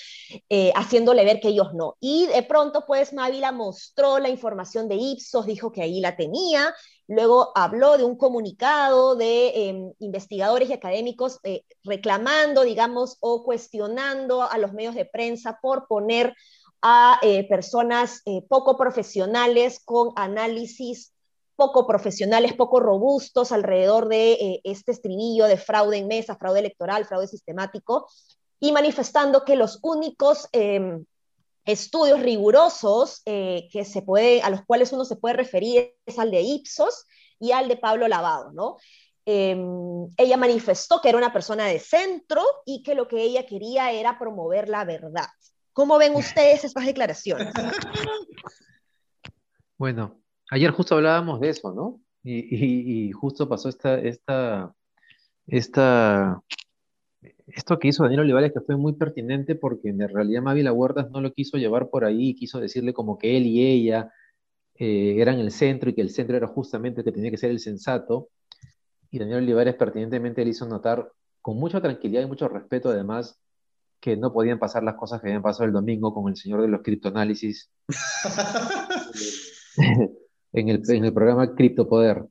Eh, 0.48 0.72
haciéndole 0.77 1.24
ver 1.24 1.40
que 1.40 1.48
ellos 1.48 1.74
no. 1.74 1.96
Y 2.01 2.27
de 2.27 2.42
pronto, 2.42 2.85
pues, 2.87 3.12
Mávila 3.12 3.53
mostró 3.53 4.18
la 4.18 4.29
información 4.31 4.88
de 4.88 4.94
Ipsos, 4.94 5.44
dijo 5.44 5.72
que 5.72 5.83
ahí 5.83 6.01
la 6.01 6.16
tenía, 6.16 6.74
luego 7.09 7.51
habló 7.55 7.99
de 7.99 8.05
un 8.05 8.16
comunicado 8.16 9.16
de 9.16 9.68
em, 9.68 9.92
investigadores 9.99 10.68
y 10.68 10.75
académicos 10.75 11.40
eh, 11.42 11.64
reclamando, 11.83 12.62
digamos, 12.62 13.16
o 13.21 13.42
cuestionando 13.42 14.42
a 14.42 14.59
los 14.59 14.73
medios 14.73 14.94
de 14.94 15.07
prensa 15.07 15.59
por 15.61 15.88
poner 15.88 16.35
a 16.81 17.18
eh, 17.23 17.49
personas 17.49 18.23
poco 18.49 18.77
profesionales 18.77 19.81
con 19.85 20.12
análisis 20.14 21.12
poco 21.57 21.88
profesionales, 21.88 22.55
poco 22.55 22.79
robustos 22.79 23.51
alrededor 23.51 24.07
de 24.07 24.61
este 24.62 24.92
estribillo 24.92 25.47
de 25.47 25.57
fraude 25.57 25.97
en 25.97 26.07
mesa, 26.07 26.37
fraude 26.37 26.61
electoral, 26.61 27.05
fraude 27.05 27.27
sistemático, 27.27 28.07
y 28.61 28.71
manifestando 28.71 29.44
que 29.44 29.57
los 29.57 29.81
únicos 29.83 30.49
em, 30.53 31.05
estudios 31.69 32.21
rigurosos 32.23 33.21
eh, 33.27 33.69
que 33.71 33.85
se 33.85 34.01
puede, 34.01 34.41
a 34.41 34.49
los 34.49 34.65
cuales 34.65 34.91
uno 34.93 35.05
se 35.05 35.17
puede 35.17 35.37
referir 35.37 35.95
es 36.07 36.19
al 36.19 36.31
de 36.31 36.41
Ipsos 36.41 37.05
y 37.39 37.53
al 37.53 37.69
de 37.69 37.77
Pablo 37.77 38.09
Lavado, 38.09 38.53
¿no? 38.53 38.79
Em, 39.27 40.09
ella 40.17 40.39
manifestó 40.39 41.03
que 41.03 41.11
era 41.11 41.19
una 41.19 41.31
persona 41.31 41.67
de 41.67 41.79
centro 41.79 42.43
y 42.65 42.83
que 42.83 42.95
lo 42.95 43.07
que 43.07 43.23
ella 43.23 43.45
quería 43.45 43.93
era 43.93 44.19
promover 44.19 44.71
la 44.71 44.87
verdad. 44.87 45.27
¿Cómo 45.75 45.99
ven 45.99 46.15
ustedes 46.17 46.65
estas 46.65 46.87
declaraciones? 46.87 47.53
Bueno, 49.77 50.23
ayer 50.51 50.71
justo 50.71 50.95
hablábamos 50.95 51.39
de 51.39 51.51
eso, 51.51 51.73
¿no? 51.73 52.01
Y, 52.25 53.09
y 53.09 53.13
justo 53.13 53.47
pasó 53.47 53.69
esta, 53.69 53.99
esta, 53.99 54.75
esta 55.47 56.43
esto 57.59 57.79
que 57.79 57.88
hizo 57.88 58.05
Daniel 58.05 58.21
Olivares 58.21 58.53
que 58.53 58.61
fue 58.61 58.77
muy 58.77 58.92
pertinente 58.94 59.57
porque 59.57 59.88
en 59.88 59.99
realidad 60.09 60.42
Mávila 60.42 60.73
Huertas 60.73 61.11
no 61.11 61.21
lo 61.21 61.33
quiso 61.33 61.59
llevar 61.59 61.90
por 61.90 62.05
ahí, 62.05 62.35
quiso 62.35 62.61
decirle 62.61 62.92
como 62.92 63.18
que 63.18 63.37
él 63.37 63.47
y 63.47 63.66
ella 63.66 64.12
eh, 64.77 65.16
eran 65.18 65.40
el 65.40 65.51
centro 65.51 65.90
y 65.90 65.94
que 65.94 66.01
el 66.01 66.11
centro 66.11 66.37
era 66.37 66.47
justamente 66.47 67.01
el 67.01 67.05
que 67.05 67.12
tenía 67.12 67.33
que 67.33 67.37
ser 67.37 67.51
el 67.51 67.59
sensato. 67.59 68.29
Y 69.11 69.18
Daniel 69.18 69.38
Olivares 69.38 69.75
pertinentemente 69.75 70.44
le 70.44 70.51
hizo 70.51 70.66
notar 70.66 71.11
con 71.42 71.57
mucha 71.59 71.81
tranquilidad 71.81 72.23
y 72.23 72.27
mucho 72.27 72.47
respeto 72.49 72.90
además 72.90 73.40
que 74.01 74.16
no 74.16 74.33
podían 74.33 74.61
pasar 74.61 74.85
las 74.85 74.94
cosas 74.94 75.21
que 75.21 75.27
habían 75.27 75.42
pasado 75.42 75.64
el 75.64 75.73
domingo 75.73 76.14
con 76.14 76.29
el 76.29 76.37
señor 76.37 76.62
de 76.62 76.68
los 76.68 76.83
criptoanálisis. 76.83 77.73
en 80.53 80.68
el, 80.68 80.83
en 80.88 81.05
el 81.05 81.12
programa 81.12 81.55
Criptopoder. 81.55 82.25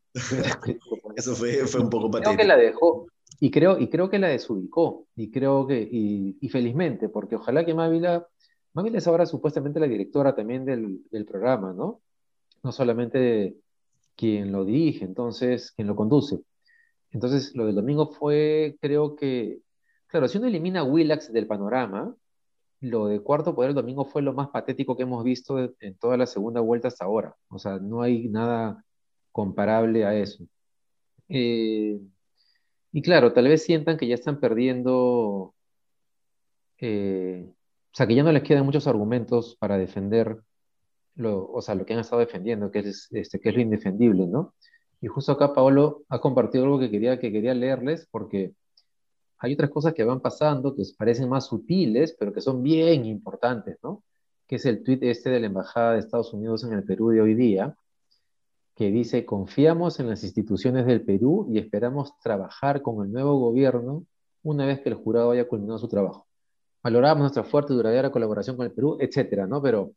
Eso 1.15 1.35
fue, 1.35 1.65
fue 1.65 1.81
un 1.81 1.89
poco 1.89 2.09
patético. 2.09 2.35
Creo 2.35 2.37
que 2.37 2.47
la 2.47 2.55
dejó, 2.55 3.07
y 3.39 3.52
creo, 3.52 3.80
y 3.80 3.89
creo 3.89 4.10
que 4.10 4.19
la 4.19 4.28
desubicó, 4.30 5.08
y 5.15 5.32
creo 5.32 5.67
que, 5.67 5.80
y, 5.80 6.50
felizmente, 6.50 7.10
porque 7.10 7.36
ojalá 7.36 7.65
que 7.65 7.73
Mávila, 7.73 8.28
Mávila 8.73 8.97
es 8.97 9.08
ahora 9.08 9.26
supuestamente 9.26 9.80
la 9.80 9.88
directora 9.88 10.36
también 10.36 10.65
del, 10.65 11.02
del 11.12 11.26
programa, 11.26 11.73
¿no? 11.73 12.02
No 12.63 12.71
solamente 12.71 13.58
quien 14.15 14.52
lo 14.52 14.65
dirige, 14.65 15.06
entonces, 15.06 15.71
quien 15.71 15.88
lo 15.88 15.95
conduce. 15.95 16.39
Entonces, 17.12 17.56
lo 17.56 17.65
del 17.65 17.76
domingo 17.76 18.08
fue, 18.08 18.78
creo 18.82 19.15
que, 19.15 19.62
claro, 20.08 20.28
si 20.28 20.38
uno 20.38 20.47
elimina 20.47 20.82
a 20.82 20.84
Willax 20.84 21.32
del 21.32 21.47
panorama, 21.47 22.15
lo 22.82 23.08
de 23.08 23.21
cuarto 23.21 23.56
poder 23.56 23.69
el 23.69 23.76
domingo 23.76 24.06
fue 24.06 24.21
lo 24.21 24.34
más 24.34 24.50
patético 24.50 24.95
que 24.95 25.04
hemos 25.04 25.23
visto 25.23 25.58
en 25.80 25.97
toda 25.97 26.17
la 26.17 26.28
segunda 26.28 26.62
vuelta 26.62 26.88
hasta 26.88 27.06
ahora. 27.06 27.36
O 27.50 27.60
sea, 27.60 27.80
no 27.80 28.02
hay 28.02 28.28
nada 28.30 28.84
comparable 29.32 30.06
a 30.06 30.15
eso. 30.15 30.43
Eh, 31.30 32.00
y 32.97 33.01
claro, 33.03 33.31
tal 33.31 33.47
vez 33.47 33.63
sientan 33.63 33.95
que 33.95 34.07
ya 34.07 34.15
están 34.15 34.39
perdiendo, 34.39 35.53
eh, 36.79 37.45
o 37.47 37.95
sea, 37.95 38.07
que 38.07 38.15
ya 38.15 38.23
no 38.23 38.31
les 38.31 38.41
quedan 38.41 38.65
muchos 38.65 38.88
argumentos 38.88 39.55
para 39.60 39.77
defender 39.77 40.41
lo, 41.13 41.47
o 41.47 41.62
sea, 41.62 41.75
lo 41.75 41.86
que 41.86 41.93
han 41.93 41.99
estado 41.99 42.21
defendiendo, 42.21 42.71
que 42.71 42.79
es, 42.79 43.07
este, 43.12 43.39
que 43.39 43.49
es 43.49 43.55
lo 43.55 43.62
indefendible, 43.62 44.25
¿no? 44.25 44.55
Y 44.99 45.05
justo 45.05 45.31
acá 45.31 45.53
Paolo 45.53 46.05
ha 46.10 46.19
compartido 46.19 46.63
algo 46.63 46.79
que 46.79 46.89
quería, 46.89 47.19
que 47.19 47.31
quería 47.31 47.53
leerles 47.53 48.07
porque 48.10 48.53
hay 49.38 49.53
otras 49.53 49.69
cosas 49.69 49.93
que 49.93 50.03
van 50.03 50.19
pasando 50.19 50.75
que 50.75 50.81
parecen 50.97 51.29
más 51.29 51.45
sutiles, 51.45 52.15
pero 52.17 52.33
que 52.33 52.41
son 52.41 52.63
bien 52.63 53.05
importantes, 53.05 53.77
¿no? 53.83 54.03
Que 54.47 54.55
es 54.55 54.65
el 54.65 54.83
tuit 54.83 55.03
este 55.03 55.29
de 55.29 55.39
la 55.39 55.45
Embajada 55.45 55.93
de 55.93 55.99
Estados 55.99 56.33
Unidos 56.33 56.63
en 56.63 56.73
el 56.73 56.83
Perú 56.83 57.10
de 57.10 57.21
hoy 57.21 57.36
día, 57.36 57.75
que 58.77 58.91
dice, 58.91 59.25
confiamos 59.25 59.99
en 59.99 60.07
las 60.07 60.23
instituciones 60.23 60.85
del 60.85 61.01
Perú 61.03 61.47
y 61.49 61.57
esperamos 61.57 62.17
trabajar 62.19 62.83
con 62.83 63.03
el 63.03 63.11
nuevo 63.11 63.39
gobierno 63.39 64.05
una 64.43 64.67
vez 64.67 64.81
que 64.81 64.89
el 64.89 64.95
jurado 64.95 65.31
haya 65.31 65.47
culminado 65.47 65.79
su 65.79 65.87
trabajo. 65.87 66.27
Valoramos 66.83 67.21
nuestra 67.21 67.43
fuerte 67.43 67.73
y 67.73 67.75
duradera 67.75 68.11
colaboración 68.11 68.55
con 68.55 68.67
el 68.67 68.71
Perú, 68.71 68.97
etcétera, 68.99 69.47
¿no? 69.47 69.63
Pero, 69.63 69.93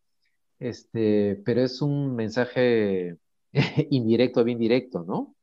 este, 0.59 1.43
pero 1.45 1.61
es 1.61 1.83
un 1.83 2.17
mensaje 2.17 3.19
indirecto, 3.91 4.45
bien 4.45 4.59
directo, 4.59 5.05
¿no? 5.07 5.35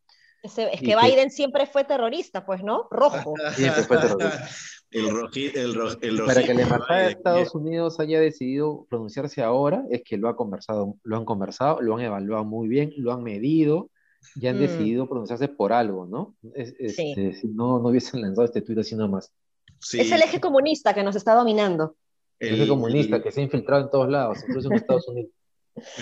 Es, 0.47 0.81
que 0.81 0.95
Biden 0.95 1.31
siempre 1.31 1.65
fue 1.65 1.83
terrorista, 1.83 2.45
pues, 2.45 2.63
¿no? 2.63 2.87
Rojo. 2.89 3.33
Siempre 3.55 3.83
fue 3.83 3.97
terrorista. 3.97 4.47
el 4.91 5.09
roji, 5.09 5.51
el, 5.53 5.75
el 6.01 6.23
Para 6.23 6.43
que 6.43 6.53
la 6.53 6.61
embajada 6.61 7.01
de 7.01 7.11
Estados 7.11 7.53
Unidos 7.53 7.99
haya 7.99 8.19
decidido 8.19 8.85
pronunciarse 8.89 9.43
ahora, 9.43 9.83
es 9.89 10.03
que 10.03 10.17
lo, 10.17 10.29
ha 10.29 10.35
conversado, 10.35 10.95
lo 11.03 11.17
han 11.17 11.25
conversado, 11.25 11.81
lo 11.81 11.95
han 11.95 12.01
evaluado 12.01 12.45
muy 12.45 12.67
bien, 12.67 12.93
lo 12.97 13.11
han 13.11 13.23
medido 13.23 13.89
y 14.35 14.47
han 14.47 14.57
mm. 14.57 14.59
decidido 14.59 15.07
pronunciarse 15.07 15.47
por 15.47 15.73
algo, 15.73 16.05
¿no? 16.05 16.35
Este, 16.55 17.33
si 17.33 17.47
no, 17.47 17.79
no 17.79 17.89
hubiesen 17.89 18.21
lanzado 18.21 18.45
este 18.45 18.61
tuit 18.61 18.79
así 18.79 18.95
nomás. 18.95 19.31
Sí. 19.79 19.99
Es 19.99 20.11
el 20.11 20.21
eje 20.21 20.39
comunista 20.39 20.93
que 20.93 21.03
nos 21.03 21.15
está 21.15 21.35
dominando. 21.35 21.95
El, 22.39 22.55
eje 22.55 22.67
comunista 22.67 23.21
que 23.21 23.31
se 23.31 23.41
ha 23.41 23.43
infiltrado 23.43 23.83
en 23.83 23.91
todos 23.91 24.09
lados, 24.09 24.39
incluso 24.47 24.69
en 24.69 24.77
Estados 24.77 25.07
Unidos. 25.07 25.31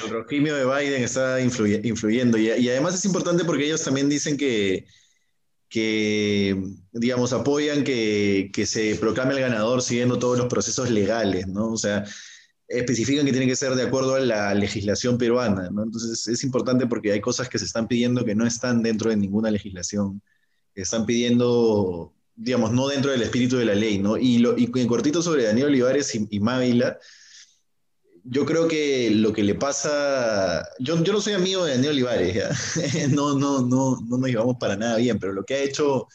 El 0.03 0.09
rojimio 0.09 0.55
de 0.55 0.65
Biden 0.65 1.03
está 1.03 1.39
influyendo 1.41 2.37
y, 2.37 2.49
además 2.69 2.95
es 2.95 3.05
importante 3.05 3.43
porque 3.43 3.65
ellos 3.65 3.83
también 3.83 4.09
dicen 4.09 4.37
que, 4.37 4.85
que 5.69 6.61
digamos, 6.91 7.33
apoyan 7.33 7.83
que, 7.83 8.51
que, 8.53 8.65
se 8.65 8.95
proclame 8.95 9.33
el 9.33 9.41
ganador 9.41 9.81
siguiendo 9.81 10.17
todos 10.17 10.37
los 10.37 10.47
procesos 10.47 10.89
legales, 10.89 11.47
¿no? 11.47 11.71
O 11.71 11.77
sea, 11.77 12.05
especifican 12.67 13.25
que 13.25 13.31
tiene 13.31 13.47
que 13.47 13.55
ser 13.55 13.75
de 13.75 13.83
acuerdo 13.83 14.15
a 14.15 14.19
la 14.19 14.53
legislación 14.53 15.17
peruana, 15.17 15.69
¿no? 15.69 15.83
Entonces 15.83 16.27
es 16.27 16.43
importante 16.43 16.87
porque 16.87 17.11
hay 17.11 17.21
cosas 17.21 17.49
que 17.49 17.59
se 17.59 17.65
están 17.65 17.87
pidiendo 17.87 18.25
que 18.25 18.35
no 18.35 18.45
están 18.45 18.81
dentro 18.81 19.09
de 19.09 19.17
ninguna 19.17 19.51
legislación, 19.51 20.21
que 20.73 20.81
están 20.81 21.05
pidiendo, 21.05 22.13
digamos, 22.35 22.71
no 22.71 22.87
dentro 22.87 23.11
del 23.11 23.21
espíritu 23.21 23.57
de 23.57 23.65
la 23.65 23.75
ley, 23.75 23.99
¿no? 23.99 24.17
Y, 24.17 24.39
lo, 24.39 24.57
y 24.57 24.71
en 24.73 24.87
cortito 24.87 25.21
sobre 25.21 25.43
Daniel 25.43 25.67
Olivares 25.67 26.13
y, 26.15 26.27
y 26.29 26.39
Mávila, 26.39 26.97
yo 28.27 28.43
creo 28.43 28.67
que 28.67 29.11
lo 29.11 29.31
que 29.31 29.43
le 29.43 29.53
pasa, 29.53 30.67
yo, 30.79 31.01
yo 31.03 31.13
no 31.13 31.21
soy 31.21 31.33
amigo 31.33 31.63
de 31.63 31.75
Daniel 31.75 31.91
Olivares, 31.91 32.43
no, 33.11 33.37
no, 33.37 33.61
no, 33.61 33.99
no 34.01 34.17
nos 34.17 34.29
llevamos 34.29 34.57
para 34.59 34.75
nada 34.75 34.97
bien, 34.97 35.19
pero 35.19 35.31
lo 35.31 35.43
que 35.43 35.53
ha 35.53 35.59
hecho 35.59 36.07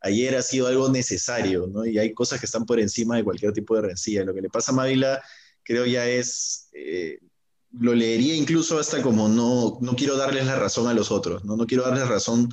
ayer 0.00 0.36
ha 0.36 0.42
sido 0.42 0.68
algo 0.68 0.88
necesario, 0.88 1.66
¿no? 1.66 1.84
Y 1.84 1.98
hay 1.98 2.14
cosas 2.14 2.38
que 2.38 2.46
están 2.46 2.64
por 2.64 2.78
encima 2.78 3.16
de 3.16 3.24
cualquier 3.24 3.52
tipo 3.52 3.74
de 3.74 3.82
rencilla. 3.82 4.24
Lo 4.24 4.32
que 4.34 4.40
le 4.42 4.48
pasa 4.48 4.70
a 4.70 4.74
Mávila, 4.76 5.20
creo 5.64 5.84
ya 5.84 6.08
es, 6.08 6.68
eh, 6.72 7.18
lo 7.72 7.92
leería 7.92 8.36
incluso 8.36 8.78
hasta 8.78 9.02
como 9.02 9.28
no, 9.28 9.78
no 9.80 9.96
quiero 9.96 10.16
darles 10.16 10.46
la 10.46 10.54
razón 10.54 10.86
a 10.86 10.94
los 10.94 11.10
otros, 11.10 11.44
no, 11.44 11.56
no 11.56 11.66
quiero 11.66 11.82
darles 11.82 12.06
razón 12.06 12.48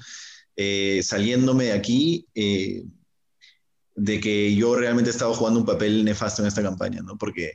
eh, 0.56 1.02
saliéndome 1.04 1.66
de 1.66 1.74
aquí. 1.74 2.28
Eh, 2.34 2.86
de 3.98 4.20
que 4.20 4.54
yo 4.54 4.76
realmente 4.76 5.10
he 5.10 5.14
estado 5.14 5.34
jugando 5.34 5.62
un 5.62 5.66
papel 5.66 6.04
nefasto 6.04 6.42
en 6.42 6.50
esta 6.50 6.62
campaña, 6.62 7.02
¿no? 7.02 7.18
Porque 7.18 7.54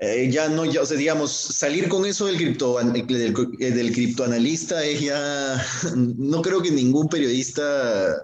eh, 0.00 0.30
ya 0.30 0.48
no, 0.48 0.64
ya, 0.64 0.82
o 0.82 0.86
sea, 0.86 0.96
digamos, 0.96 1.32
salir 1.32 1.88
con 1.88 2.06
eso 2.06 2.26
del, 2.26 2.36
cripto, 2.36 2.78
del, 2.78 3.34
eh, 3.58 3.72
del 3.72 3.92
criptoanalista 3.92 4.84
es 4.84 5.00
ya, 5.00 5.60
no 5.96 6.40
creo 6.40 6.62
que 6.62 6.70
ningún 6.70 7.08
periodista, 7.08 8.14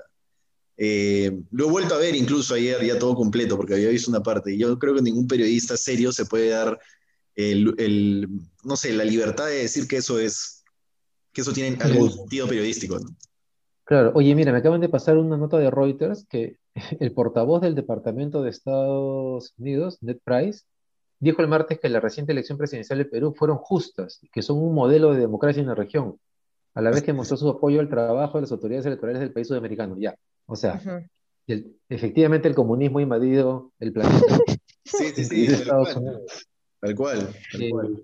eh, 0.76 1.36
lo 1.50 1.66
he 1.66 1.70
vuelto 1.70 1.96
a 1.96 1.98
ver 1.98 2.14
incluso 2.14 2.54
ayer 2.54 2.84
ya 2.84 2.98
todo 2.98 3.14
completo 3.14 3.56
porque 3.56 3.74
había 3.74 3.88
visto 3.88 4.08
una 4.08 4.22
parte, 4.22 4.54
y 4.54 4.58
yo 4.58 4.78
creo 4.78 4.94
que 4.94 5.02
ningún 5.02 5.26
periodista 5.26 5.76
serio 5.76 6.12
se 6.12 6.26
puede 6.26 6.50
dar 6.50 6.78
el, 7.34 7.74
el, 7.78 8.28
no 8.62 8.76
sé, 8.76 8.92
la 8.92 9.04
libertad 9.04 9.46
de 9.46 9.62
decir 9.62 9.88
que 9.88 9.96
eso 9.96 10.20
es, 10.20 10.62
que 11.32 11.40
eso 11.40 11.52
tiene 11.52 11.76
algún 11.82 12.12
sentido 12.12 12.46
periodístico. 12.46 13.00
Claro, 13.82 14.12
oye, 14.14 14.32
mira, 14.36 14.52
me 14.52 14.58
acaban 14.58 14.80
de 14.80 14.88
pasar 14.88 15.18
una 15.18 15.36
nota 15.36 15.58
de 15.58 15.72
Reuters 15.72 16.24
que 16.30 16.56
el 17.00 17.12
portavoz 17.12 17.62
del 17.62 17.74
Departamento 17.74 18.42
de 18.42 18.50
Estados 18.50 19.52
Unidos, 19.58 19.98
Ned 20.02 20.18
Price, 20.24 20.62
dijo 21.24 21.42
el 21.42 21.48
martes 21.48 21.80
que 21.80 21.88
la 21.88 22.00
reciente 22.00 22.32
elección 22.32 22.58
presidencial 22.58 22.98
de 22.98 23.06
Perú 23.06 23.34
fueron 23.36 23.56
justas 23.56 24.18
y 24.22 24.28
que 24.28 24.42
son 24.42 24.58
un 24.58 24.74
modelo 24.74 25.12
de 25.12 25.20
democracia 25.20 25.60
en 25.60 25.68
la 25.68 25.74
región, 25.74 26.18
a 26.74 26.82
la 26.82 26.90
vez 26.90 27.02
que 27.02 27.12
mostró 27.12 27.36
su 27.36 27.48
apoyo 27.48 27.80
al 27.80 27.88
trabajo 27.88 28.38
de 28.38 28.42
las 28.42 28.52
autoridades 28.52 28.86
electorales 28.86 29.20
del 29.20 29.32
país 29.32 29.48
sudamericano. 29.48 29.96
Ya, 29.98 30.14
o 30.46 30.54
sea, 30.54 30.80
efectivamente 31.88 32.46
el 32.46 32.54
comunismo 32.54 32.98
ha 32.98 33.02
invadido 33.02 33.72
el 33.80 33.92
planeta. 33.92 34.18
sí, 34.84 35.12
sí, 35.14 35.24
sí, 35.24 35.46
Estados 35.46 35.96
Unidos. 35.96 36.46
Tal 36.80 36.94
cual, 36.94 37.34
tal 37.52 37.70
cual. 37.70 38.02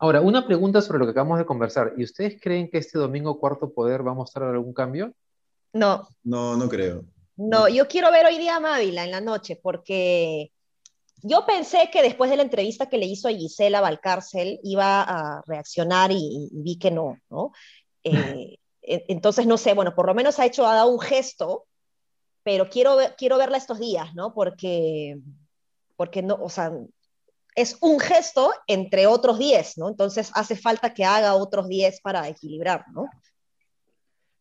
Ahora, 0.00 0.20
una 0.20 0.46
pregunta 0.46 0.80
sobre 0.80 1.00
lo 1.00 1.06
que 1.06 1.10
acabamos 1.10 1.38
de 1.38 1.46
conversar. 1.46 1.94
¿Y 1.96 2.04
ustedes 2.04 2.40
creen 2.40 2.70
que 2.70 2.78
este 2.78 2.98
domingo 2.98 3.38
Cuarto 3.40 3.72
Poder 3.72 4.06
va 4.06 4.12
a 4.12 4.14
mostrar 4.14 4.48
algún 4.50 4.72
cambio? 4.72 5.12
No. 5.72 6.08
No, 6.22 6.56
no 6.56 6.68
creo. 6.68 7.04
No, 7.36 7.68
yo 7.68 7.86
quiero 7.86 8.10
ver 8.10 8.26
hoy 8.26 8.38
día 8.38 8.56
a 8.56 8.60
Mávila 8.60 9.04
en 9.04 9.10
la 9.12 9.20
noche 9.20 9.58
porque 9.62 10.50
yo 11.22 11.44
pensé 11.46 11.90
que 11.92 12.02
después 12.02 12.30
de 12.30 12.36
la 12.36 12.42
entrevista 12.42 12.88
que 12.88 12.98
le 12.98 13.06
hizo 13.06 13.28
a 13.28 13.32
Gisela 13.32 13.80
Valcárcel 13.80 14.60
iba 14.62 15.02
a 15.02 15.42
reaccionar 15.46 16.10
y, 16.12 16.48
vi 16.52 16.78
que 16.78 16.90
no, 16.90 17.18
¿no? 17.30 17.52
Eh, 18.90 19.04
entonces, 19.08 19.46
no 19.46 19.58
sé, 19.58 19.74
bueno, 19.74 19.94
por 19.94 20.06
lo 20.06 20.14
menos 20.14 20.38
ha 20.38 20.46
hecho, 20.46 20.66
ha 20.66 20.74
dado 20.74 20.88
un 20.88 21.00
gesto, 21.00 21.66
pero 22.42 22.70
quiero, 22.70 22.96
quiero 23.18 23.36
verla 23.36 23.58
estos 23.58 23.78
días, 23.78 24.14
¿no? 24.14 24.32
Porque, 24.32 25.18
porque 25.94 26.22
no, 26.22 26.38
o 26.40 26.48
sea, 26.48 26.72
es 27.54 27.76
un 27.82 28.00
gesto 28.00 28.50
entre 28.66 29.06
otros 29.06 29.38
10, 29.38 29.76
¿no? 29.76 29.88
Entonces 29.88 30.30
hace 30.32 30.56
falta 30.56 30.94
que 30.94 31.04
haga 31.04 31.34
otros 31.34 31.68
10 31.68 32.00
para 32.00 32.26
equilibrar, 32.28 32.86
¿no? 32.94 33.10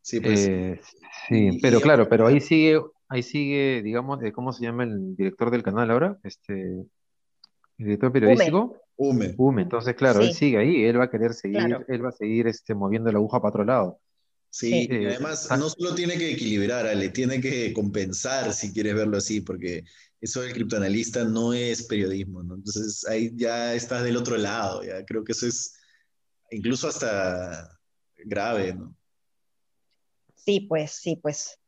Sí, 0.02 0.22
pues. 0.22 0.48
Eh, 0.48 0.80
sí, 1.28 1.60
pero 1.62 1.82
claro, 1.82 2.08
pero 2.08 2.28
ahí 2.28 2.40
sigue 2.40 2.80
ahí 3.10 3.24
sigue, 3.24 3.82
digamos, 3.84 4.20
¿cómo 4.34 4.54
se 4.54 4.64
llama 4.64 4.84
el 4.84 5.16
director 5.16 5.52
del 5.52 5.64
canal 5.64 5.92
ahora? 5.92 6.20
Este, 6.24 6.54
el 6.54 6.88
director 7.78 8.12
periodístico. 8.12 8.78
Ume. 8.96 9.36
Ume, 9.38 9.62
entonces 9.62 9.96
claro, 9.96 10.22
él 10.22 10.34
sigue 10.34 10.58
ahí, 10.58 10.84
él 10.86 11.00
va 11.00 11.04
a 11.04 11.12
querer 11.12 11.34
seguir, 11.34 11.86
él 11.88 12.04
va 12.04 12.10
a 12.10 12.14
seguir 12.14 12.48
este, 12.48 12.74
moviendo 12.74 13.12
la 13.12 13.20
aguja 13.20 13.40
para 13.40 13.50
otro 13.50 13.64
lado. 13.64 14.00
Sí, 14.50 14.88
y 14.90 15.06
además 15.06 15.48
no 15.52 15.70
solo 15.70 15.94
tiene 15.94 16.18
que 16.18 16.32
equilibrar, 16.32 16.88
Ale, 16.88 17.10
tiene 17.10 17.40
que 17.40 17.74
compensar, 17.74 18.54
si 18.54 18.74
quieres 18.74 18.96
verlo 18.96 19.18
así, 19.18 19.42
porque 19.42 19.84
eso 20.20 20.42
del 20.42 20.54
criptoanalista 20.54 21.26
no 21.26 21.54
es 21.54 21.84
periodismo, 21.84 22.42
¿no? 22.42 22.56
Entonces 22.56 23.06
ahí 23.08 23.32
ya 23.36 23.76
estás 23.76 24.04
del 24.04 24.18
otro 24.18 24.36
lado, 24.38 24.84
ya 24.84 25.06
creo 25.06 25.24
que 25.24 25.34
eso 25.34 25.46
es 25.46 25.78
incluso 26.50 26.88
hasta 26.88 27.78
grave, 28.26 28.74
¿no? 28.74 28.96
Sí, 30.34 30.62
pues, 30.62 30.92
sí, 30.92 31.20
pues. 31.22 31.60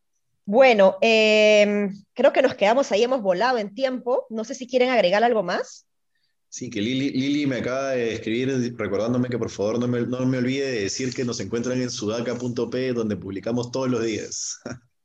Bueno, 0.51 0.97
em, 1.01 1.93
creo 2.15 2.33
que 2.33 2.41
nos 2.41 2.55
quedamos 2.55 2.91
ahí, 2.91 3.03
hemos 3.03 3.21
volado 3.21 3.59
en 3.59 3.75
tiempo. 3.75 4.25
No 4.31 4.43
sé 4.43 4.55
si 4.55 4.65
quieren 4.65 4.89
agregar 4.89 5.23
algo 5.23 5.43
más. 5.43 5.85
Sí, 6.47 6.71
que 6.71 6.81
Lili, 6.81 7.45
me 7.45 7.57
acaba 7.57 7.91
de 7.91 8.15
escribir 8.15 8.75
recordándome 8.75 9.29
que 9.29 9.38
por 9.38 9.51
favor 9.51 9.77
no 9.77 9.88
me, 9.88 10.01
no 10.01 10.25
me 10.25 10.39
olvide 10.39 10.71
de 10.71 10.81
decir 10.81 11.13
que 11.13 11.23
nos 11.23 11.39
encuentran 11.39 11.79
en 11.79 11.91
sudaca.p 11.91 12.93
donde 12.93 13.15
publicamos 13.15 13.71
todos 13.71 13.91
los 13.91 14.03
días. 14.03 14.57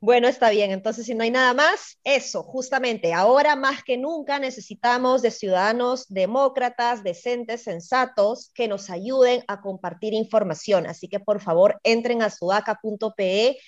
Bueno, 0.00 0.28
está 0.28 0.50
bien. 0.50 0.70
Entonces, 0.70 1.06
si 1.06 1.14
no 1.14 1.24
hay 1.24 1.30
nada 1.30 1.54
más, 1.54 1.98
eso, 2.04 2.42
justamente, 2.42 3.12
ahora 3.12 3.56
más 3.56 3.82
que 3.82 3.96
nunca 3.96 4.38
necesitamos 4.38 5.22
de 5.22 5.30
ciudadanos 5.30 6.06
demócratas, 6.08 7.02
decentes, 7.02 7.62
sensatos, 7.62 8.50
que 8.54 8.68
nos 8.68 8.90
ayuden 8.90 9.42
a 9.48 9.60
compartir 9.60 10.14
información. 10.14 10.86
Así 10.86 11.08
que, 11.08 11.20
por 11.20 11.40
favor, 11.40 11.80
entren 11.82 12.22
a 12.22 12.30
sudaca.pe, 12.30 13.58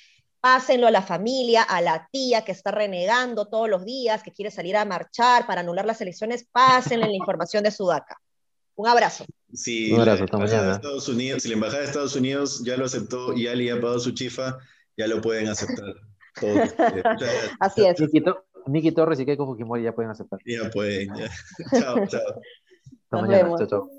pásenlo 0.41 0.87
a 0.87 0.91
la 0.91 1.03
familia, 1.03 1.63
a 1.63 1.81
la 1.81 2.09
tía 2.13 2.45
que 2.45 2.53
está 2.53 2.71
renegando 2.71 3.47
todos 3.47 3.69
los 3.69 3.85
días, 3.85 4.23
que 4.23 4.33
quiere 4.33 4.51
salir 4.51 4.77
a 4.77 4.85
marchar 4.85 5.47
para 5.47 5.63
anular 5.63 5.87
las 5.87 6.01
elecciones, 6.01 6.47
pásenle 6.53 7.07
la 7.07 7.17
información 7.17 7.65
de 7.65 7.71
Sudaca. 7.71 8.21
Un 8.77 8.89
abrazo. 8.89 9.25
Si, 9.53 9.93
Un 9.93 10.01
abrazo, 10.01 10.27
la 10.33 10.73
Estados 10.73 11.09
Unidos, 11.09 11.43
si 11.43 11.49
la 11.49 11.55
Embajada 11.55 11.81
de 11.81 11.87
Estados 11.87 12.17
Unidos 12.17 12.63
ya 12.65 12.77
lo 12.77 12.85
aceptó 12.87 13.33
y 13.33 13.47
Ali 13.47 13.71
ha 13.71 13.77
pagado 13.77 14.01
su 14.01 14.11
chifa, 14.11 14.59
ya 14.97 15.07
lo 15.07 15.21
pueden 15.21 15.49
aceptar. 15.49 15.95
Así 17.61 17.85
es. 17.85 18.01
Miki, 18.67 18.93
Torres 18.93 19.21
y 19.21 19.27
Keiko 19.27 19.47
Fujimori 19.47 19.83
ya 19.83 19.95
pueden 19.95 20.11
aceptar. 20.11 20.41
Ya 20.47 20.71
pueden, 20.71 21.15
ya. 21.15 21.31
chao, 21.81 22.07
chao. 22.07 22.41
Hasta 23.11 23.27
mañana. 23.27 23.57
Chao, 23.59 23.67
chao. 23.67 23.91